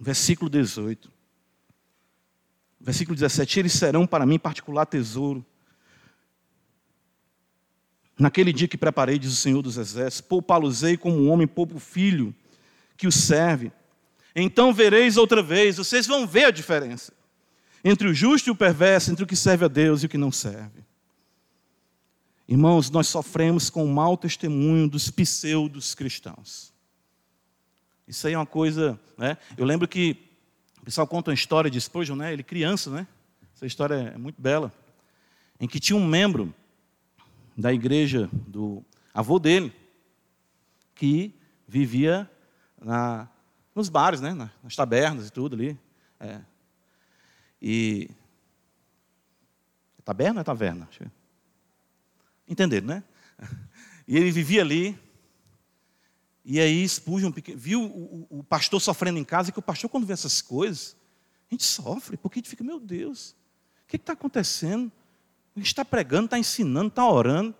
Versículo 0.00 0.48
18. 0.48 1.12
Versículo 2.80 3.14
17: 3.14 3.58
Eles 3.58 3.74
serão 3.74 4.06
para 4.06 4.24
mim 4.24 4.38
particular 4.38 4.86
tesouro. 4.86 5.44
Naquele 8.22 8.52
dia 8.52 8.68
que 8.68 8.78
preparei, 8.78 9.18
diz 9.18 9.32
o 9.32 9.36
Senhor 9.36 9.62
dos 9.62 9.76
Exércitos, 9.76 10.20
poupá-los-ei 10.20 10.96
como 10.96 11.16
um 11.16 11.28
homem 11.28 11.44
poupa 11.44 11.74
o 11.74 11.80
filho 11.80 12.32
que 12.96 13.08
o 13.08 13.10
serve. 13.10 13.72
Então 14.32 14.72
vereis 14.72 15.16
outra 15.16 15.42
vez, 15.42 15.76
vocês 15.76 16.06
vão 16.06 16.24
ver 16.24 16.44
a 16.44 16.50
diferença 16.52 17.12
entre 17.82 18.06
o 18.06 18.14
justo 18.14 18.48
e 18.48 18.52
o 18.52 18.54
perverso, 18.54 19.10
entre 19.10 19.24
o 19.24 19.26
que 19.26 19.34
serve 19.34 19.64
a 19.64 19.68
Deus 19.68 20.02
e 20.02 20.06
o 20.06 20.08
que 20.08 20.16
não 20.16 20.30
serve. 20.30 20.84
Irmãos, 22.46 22.90
nós 22.90 23.08
sofremos 23.08 23.68
com 23.68 23.84
o 23.84 23.92
mau 23.92 24.16
testemunho 24.16 24.88
dos 24.88 25.10
pseudos 25.10 25.92
cristãos. 25.92 26.72
Isso 28.06 28.28
aí 28.28 28.34
é 28.34 28.38
uma 28.38 28.46
coisa, 28.46 29.00
né? 29.18 29.36
Eu 29.58 29.64
lembro 29.64 29.88
que 29.88 30.16
o 30.80 30.84
pessoal 30.84 31.08
conta 31.08 31.32
uma 31.32 31.34
história 31.34 31.68
de 31.68 31.80
Spurgeon, 31.80 32.14
né? 32.14 32.32
Ele 32.32 32.44
criança, 32.44 32.88
né? 32.88 33.04
Essa 33.52 33.66
história 33.66 34.12
é 34.14 34.16
muito 34.16 34.40
bela, 34.40 34.72
em 35.58 35.66
que 35.66 35.80
tinha 35.80 35.96
um 35.96 36.06
membro 36.06 36.54
da 37.56 37.72
igreja 37.72 38.28
do 38.46 38.84
avô 39.12 39.38
dele 39.38 39.72
que 40.94 41.34
vivia 41.66 42.30
na, 42.80 43.28
nos 43.74 43.88
bares, 43.88 44.20
né? 44.20 44.50
Nas 44.62 44.76
tabernas 44.76 45.28
e 45.28 45.32
tudo 45.32 45.56
ali. 45.56 45.78
É, 46.20 46.40
e. 47.60 48.10
Taberna 50.04 50.40
ou 50.40 50.42
é 50.42 50.44
taverna? 50.44 50.88
Entenderam, 52.48 52.86
né? 52.86 53.04
E 54.06 54.16
ele 54.16 54.32
vivia 54.32 54.62
ali. 54.62 54.98
E 56.44 56.58
aí 56.58 56.86
Spurgeon 56.86 57.32
viu 57.54 57.82
o, 57.82 58.26
o, 58.28 58.38
o, 58.40 58.44
pastor 58.44 58.80
sofrendo 58.80 59.16
em 59.16 59.24
casa, 59.24 59.48
e 59.48 59.52
que 59.52 59.60
o 59.60 59.62
pastor, 59.62 59.88
quando 59.88 60.04
vê 60.04 60.12
essas 60.12 60.42
coisas, 60.42 60.96
a 61.48 61.54
gente 61.54 61.62
sofre, 61.62 62.16
porque 62.16 62.38
a 62.38 62.40
gente 62.40 62.50
fica, 62.50 62.64
meu 62.64 62.80
Deus, 62.80 63.30
o 63.84 63.86
que 63.86 63.94
está 63.94 64.12
acontecendo? 64.14 64.90
A 65.54 65.58
gente 65.58 65.68
está 65.68 65.84
pregando, 65.84 66.26
está 66.26 66.38
ensinando, 66.38 66.88
está 66.88 67.08
orando. 67.08 67.54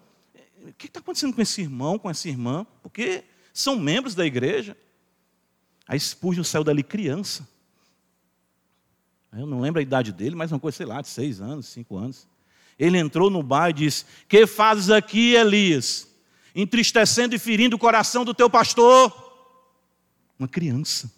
O 0.63 0.73
que 0.73 0.87
está 0.87 1.01
acontecendo 1.01 1.35
com 1.35 1.43
esse 1.43 1.61
irmão, 1.61 1.99
com 1.99 2.09
essa 2.09 2.29
irmã? 2.29 2.67
Porque 2.83 3.25
são 3.53 3.79
membros 3.79 4.15
da 4.15 4.25
igreja. 4.25 4.77
Aí 5.87 5.99
Spurgeon 5.99 6.45
saiu 6.45 6.65
dali 6.65 6.83
criança. 6.83 7.47
Eu 9.33 9.47
não 9.47 9.61
lembro 9.61 9.79
a 9.79 9.83
idade 9.83 10.13
dele, 10.13 10.35
mas 10.35 10.53
uma 10.53 10.61
coisa, 10.61 10.77
sei 10.77 10.87
lá, 10.87 11.01
de 11.01 11.09
seis 11.09 11.41
anos, 11.41 11.67
cinco 11.67 11.97
anos. 11.97 12.29
Ele 12.79 12.99
entrou 12.99 13.31
no 13.31 13.43
bar 13.43 13.71
e 13.71 13.75
disse: 13.75 14.05
Que 14.29 14.47
fazes 14.47 14.91
aqui, 14.91 15.35
Elias? 15.35 16.09
Entristecendo 16.55 17.35
e 17.35 17.39
ferindo 17.39 17.77
o 17.77 17.79
coração 17.79 18.25
do 18.25 18.35
teu 18.35 18.49
pastor. 18.49 19.13
Uma 20.39 20.49
criança. 20.49 21.11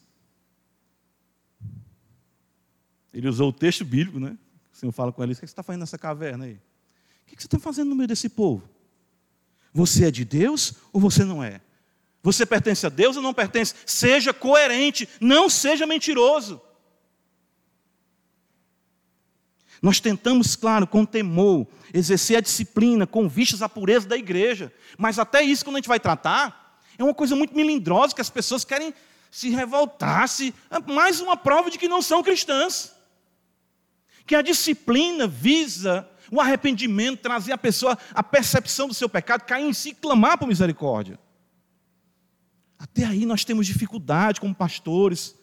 Ele 3.12 3.28
usou 3.28 3.50
o 3.50 3.52
texto 3.52 3.84
bíblico, 3.84 4.18
né? 4.18 4.36
O 4.74 4.76
Senhor 4.76 4.92
fala 4.92 5.12
com 5.12 5.22
ele: 5.22 5.32
O 5.32 5.34
que 5.36 5.40
você 5.40 5.44
está 5.46 5.62
fazendo 5.62 5.80
nessa 5.80 5.96
caverna 5.96 6.46
aí? 6.46 6.54
O 6.54 7.26
que 7.26 7.40
você 7.40 7.46
está 7.46 7.58
fazendo 7.58 7.90
no 7.90 7.94
meio 7.94 8.08
desse 8.08 8.28
povo? 8.28 8.68
Você 9.72 10.06
é 10.06 10.10
de 10.10 10.24
Deus 10.24 10.74
ou 10.92 11.00
você 11.00 11.24
não 11.24 11.42
é? 11.42 11.60
Você 12.22 12.44
pertence 12.44 12.84
a 12.84 12.88
Deus 12.88 13.16
ou 13.16 13.22
não 13.22 13.32
pertence? 13.32 13.74
Seja 13.86 14.32
coerente, 14.32 15.08
não 15.20 15.48
seja 15.48 15.86
mentiroso. 15.86 16.60
Nós 19.80 20.00
tentamos, 20.00 20.56
claro, 20.56 20.86
com 20.86 21.04
temor, 21.04 21.66
exercer 21.92 22.38
a 22.38 22.40
disciplina 22.40 23.06
com 23.06 23.28
vistas 23.28 23.60
à 23.60 23.68
pureza 23.68 24.08
da 24.08 24.16
igreja. 24.16 24.72
Mas 24.96 25.18
até 25.18 25.42
isso, 25.42 25.64
quando 25.64 25.76
a 25.76 25.78
gente 25.78 25.88
vai 25.88 26.00
tratar, 26.00 26.80
é 26.96 27.04
uma 27.04 27.14
coisa 27.14 27.36
muito 27.36 27.54
melindrosa 27.54 28.14
que 28.14 28.20
as 28.20 28.30
pessoas 28.30 28.64
querem 28.64 28.94
se 29.30 29.50
revoltar, 29.50 30.26
se, 30.28 30.54
é 30.70 30.78
mais 30.92 31.20
uma 31.20 31.36
prova 31.36 31.70
de 31.70 31.76
que 31.76 31.88
não 31.88 32.00
são 32.00 32.22
cristãs. 32.22 32.94
Que 34.26 34.34
a 34.34 34.42
disciplina 34.42 35.26
visa 35.26 36.08
o 36.30 36.40
arrependimento, 36.40 37.20
trazer 37.20 37.52
a 37.52 37.58
pessoa 37.58 37.98
a 38.12 38.22
percepção 38.22 38.88
do 38.88 38.94
seu 38.94 39.08
pecado, 39.08 39.44
cair 39.44 39.64
em 39.64 39.72
si 39.72 39.90
e 39.90 39.94
clamar 39.94 40.38
por 40.38 40.48
misericórdia. 40.48 41.18
Até 42.78 43.04
aí 43.04 43.24
nós 43.24 43.44
temos 43.44 43.66
dificuldade 43.66 44.40
como 44.40 44.54
pastores 44.54 45.34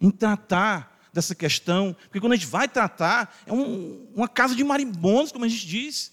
em 0.00 0.10
tratar 0.10 0.94
dessa 1.12 1.34
questão, 1.34 1.94
porque 2.04 2.20
quando 2.20 2.32
a 2.32 2.36
gente 2.36 2.48
vai 2.48 2.66
tratar, 2.66 3.36
é 3.46 3.52
um, 3.52 4.08
uma 4.14 4.26
casa 4.26 4.54
de 4.54 4.64
marimbondos, 4.64 5.30
como 5.30 5.44
a 5.44 5.48
gente 5.48 5.66
diz. 5.66 6.12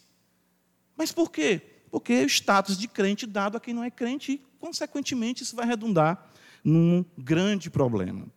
Mas 0.96 1.12
por 1.12 1.32
quê? 1.32 1.62
Porque 1.90 2.14
é 2.14 2.24
o 2.24 2.28
status 2.28 2.78
de 2.78 2.88
crente 2.88 3.26
dado 3.26 3.58
a 3.58 3.60
quem 3.60 3.74
não 3.74 3.84
é 3.84 3.90
crente, 3.90 4.34
e, 4.34 4.38
consequentemente, 4.60 5.42
isso 5.42 5.56
vai 5.56 5.66
redundar 5.66 6.30
num 6.64 7.04
grande 7.18 7.70
problema. 7.70 8.28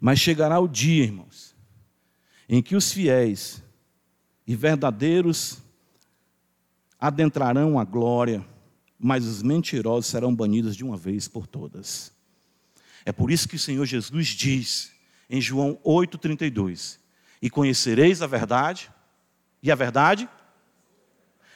Mas 0.00 0.18
chegará 0.18 0.58
o 0.58 0.66
dia, 0.66 1.04
irmãos, 1.04 1.53
em 2.48 2.62
que 2.62 2.76
os 2.76 2.92
fiéis 2.92 3.62
e 4.46 4.54
verdadeiros 4.54 5.58
adentrarão 7.00 7.78
a 7.78 7.84
glória, 7.84 8.44
mas 8.98 9.26
os 9.26 9.42
mentirosos 9.42 10.06
serão 10.06 10.34
banidos 10.34 10.76
de 10.76 10.84
uma 10.84 10.96
vez 10.96 11.28
por 11.28 11.46
todas. 11.46 12.12
É 13.04 13.12
por 13.12 13.30
isso 13.30 13.48
que 13.48 13.56
o 13.56 13.58
Senhor 13.58 13.84
Jesus 13.84 14.28
diz 14.28 14.92
em 15.28 15.40
João 15.40 15.78
8,32: 15.84 16.98
E 17.40 17.50
conhecereis 17.50 18.22
a 18.22 18.26
verdade, 18.26 18.90
e 19.62 19.70
a 19.70 19.74
verdade, 19.74 20.28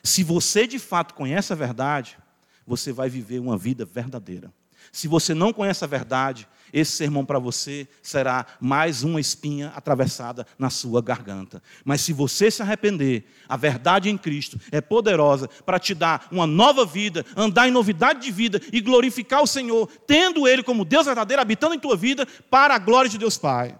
se 0.02 0.22
você 0.22 0.66
de 0.66 0.78
fato 0.78 1.14
conhece 1.14 1.52
a 1.52 1.56
verdade, 1.56 2.18
você 2.66 2.92
vai 2.92 3.08
viver 3.08 3.38
uma 3.38 3.56
vida 3.56 3.84
verdadeira. 3.84 4.52
Se 4.92 5.08
você 5.08 5.34
não 5.34 5.52
conhece 5.52 5.84
a 5.84 5.86
verdade, 5.86 6.48
esse 6.72 6.92
sermão 6.92 7.24
para 7.24 7.38
você 7.38 7.88
será 8.02 8.46
mais 8.60 9.02
uma 9.02 9.20
espinha 9.20 9.68
atravessada 9.74 10.46
na 10.58 10.70
sua 10.70 11.00
garganta. 11.00 11.62
Mas 11.84 12.00
se 12.00 12.12
você 12.12 12.50
se 12.50 12.62
arrepender, 12.62 13.24
a 13.48 13.56
verdade 13.56 14.08
em 14.08 14.18
Cristo 14.18 14.60
é 14.70 14.80
poderosa 14.80 15.48
para 15.64 15.78
te 15.78 15.94
dar 15.94 16.28
uma 16.30 16.46
nova 16.46 16.84
vida, 16.84 17.24
andar 17.36 17.68
em 17.68 17.72
novidade 17.72 18.20
de 18.20 18.30
vida 18.30 18.60
e 18.72 18.80
glorificar 18.80 19.42
o 19.42 19.46
Senhor, 19.46 19.88
tendo 20.06 20.46
Ele 20.46 20.62
como 20.62 20.84
Deus 20.84 21.06
verdadeiro 21.06 21.42
habitando 21.42 21.74
em 21.74 21.80
tua 21.80 21.96
vida 21.96 22.26
para 22.50 22.74
a 22.74 22.78
glória 22.78 23.10
de 23.10 23.18
Deus 23.18 23.38
Pai. 23.38 23.78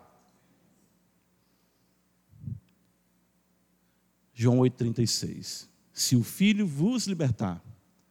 João 4.33 4.59
8,36. 4.59 5.67
Se 5.93 6.15
o 6.15 6.23
Filho 6.23 6.65
vos 6.67 7.07
libertar, 7.07 7.61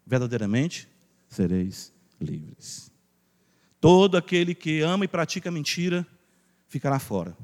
verdadeiramente 0.06 0.88
sereis 1.30 1.97
livres. 2.20 2.92
Todo 3.80 4.18
aquele 4.18 4.56
que 4.56 4.82
ama 4.82 5.06
e 5.06 5.08
pratica 5.08 5.52
mentira 5.52 6.06
ficará 6.68 7.00
fora. 7.00 7.38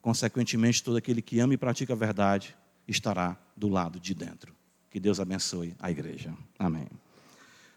Consequentemente, 0.00 0.82
todo 0.82 0.96
aquele 0.96 1.20
que 1.20 1.40
ama 1.40 1.54
e 1.54 1.58
pratica 1.58 1.92
a 1.92 1.96
verdade 1.96 2.56
estará 2.86 3.36
do 3.56 3.68
lado 3.68 4.00
de 4.00 4.14
dentro. 4.14 4.54
Que 4.90 4.98
Deus 4.98 5.20
abençoe 5.20 5.74
a 5.78 5.90
igreja. 5.90 6.34
Amém. 6.58 6.88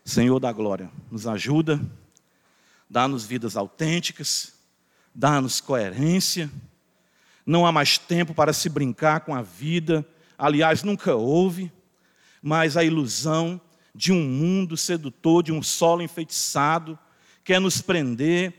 Senhor 0.04 0.39
da 0.39 0.51
glória, 0.51 0.89
nos 1.10 1.28
ajuda, 1.28 1.80
dá-nos 2.89 3.26
vidas 3.26 3.56
autênticas, 3.56 4.54
dá-nos 5.14 5.62
coerência. 5.62 6.49
Não 7.45 7.66
há 7.66 7.72
mais 7.72 7.97
tempo 7.97 8.34
para 8.34 8.51
se 8.51 8.68
brincar 8.68 9.22
com 9.22 9.34
a 9.34 9.41
vida. 9.41 10.06
Aliás, 10.38 10.84
nunca 10.84 11.16
houve, 11.16 11.72
mas 12.41 12.76
a 12.76 12.84
ilusão 12.84 13.62
de 13.94 14.12
um 14.12 14.22
mundo 14.22 14.76
sedutor, 14.76 15.44
de 15.44 15.52
um 15.52 15.62
solo 15.62 16.02
enfeitiçado, 16.02 16.98
quer 17.44 17.60
nos 17.60 17.82
prender 17.82 18.54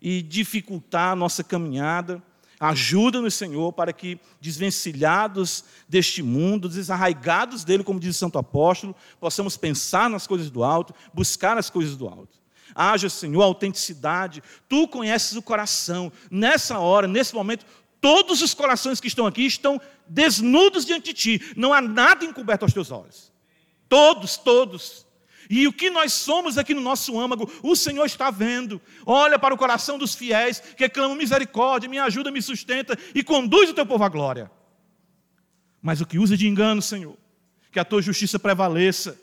e 0.00 0.22
dificultar 0.22 1.12
a 1.12 1.16
nossa 1.16 1.42
caminhada. 1.42 2.22
Ajuda-nos, 2.58 3.34
Senhor, 3.34 3.72
para 3.72 3.92
que, 3.92 4.18
desvencilhados 4.40 5.64
deste 5.88 6.22
mundo, 6.22 6.68
desarraigados 6.68 7.64
dele, 7.64 7.84
como 7.84 8.00
diz 8.00 8.16
o 8.16 8.18
Santo 8.18 8.38
Apóstolo, 8.38 8.94
possamos 9.20 9.56
pensar 9.56 10.08
nas 10.08 10.26
coisas 10.26 10.50
do 10.50 10.62
alto, 10.64 10.94
buscar 11.12 11.58
as 11.58 11.68
coisas 11.68 11.96
do 11.96 12.08
alto. 12.08 12.38
Haja, 12.74 13.08
Senhor, 13.08 13.42
autenticidade. 13.42 14.42
Tu 14.68 14.86
conheces 14.88 15.36
o 15.36 15.42
coração. 15.42 16.12
Nessa 16.30 16.78
hora, 16.78 17.06
nesse 17.06 17.34
momento, 17.34 17.64
Todos 18.00 18.42
os 18.42 18.54
corações 18.54 19.00
que 19.00 19.08
estão 19.08 19.26
aqui 19.26 19.46
estão 19.46 19.80
desnudos 20.06 20.84
diante 20.84 21.06
de 21.06 21.14
ti. 21.14 21.52
Não 21.56 21.72
há 21.72 21.80
nada 21.80 22.24
encoberto 22.24 22.62
aos 22.62 22.72
teus 22.72 22.90
olhos. 22.90 23.32
Todos, 23.88 24.36
todos. 24.36 25.06
E 25.48 25.66
o 25.66 25.72
que 25.72 25.90
nós 25.90 26.12
somos 26.12 26.58
aqui 26.58 26.74
no 26.74 26.80
nosso 26.80 27.18
âmago, 27.18 27.50
o 27.62 27.76
Senhor 27.76 28.04
está 28.04 28.30
vendo. 28.30 28.80
Olha 29.04 29.38
para 29.38 29.54
o 29.54 29.58
coração 29.58 29.96
dos 29.96 30.14
fiéis 30.14 30.60
que 30.60 30.88
clamam 30.88 31.16
misericórdia, 31.16 31.88
me 31.88 31.98
ajuda, 31.98 32.30
me 32.30 32.42
sustenta 32.42 32.98
e 33.14 33.22
conduz 33.22 33.70
o 33.70 33.74
teu 33.74 33.86
povo 33.86 34.04
à 34.04 34.08
glória. 34.08 34.50
Mas 35.80 36.00
o 36.00 36.06
que 36.06 36.18
usa 36.18 36.36
de 36.36 36.48
engano, 36.48 36.82
Senhor, 36.82 37.16
que 37.70 37.78
a 37.78 37.84
tua 37.84 38.02
justiça 38.02 38.38
prevaleça 38.38 39.20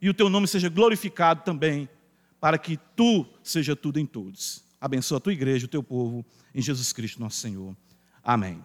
e 0.00 0.08
o 0.08 0.14
teu 0.14 0.28
nome 0.28 0.46
seja 0.46 0.68
glorificado 0.68 1.42
também, 1.42 1.88
para 2.40 2.58
que 2.58 2.76
tu 2.96 3.26
seja 3.42 3.74
tudo 3.74 3.98
em 3.98 4.06
todos. 4.06 4.64
Abençoa 4.80 5.18
a 5.18 5.20
tua 5.20 5.32
igreja, 5.32 5.66
o 5.66 5.68
teu 5.68 5.82
povo, 5.82 6.24
em 6.54 6.60
Jesus 6.60 6.92
Cristo, 6.92 7.20
nosso 7.20 7.38
Senhor. 7.38 7.76
Amém. 8.22 8.62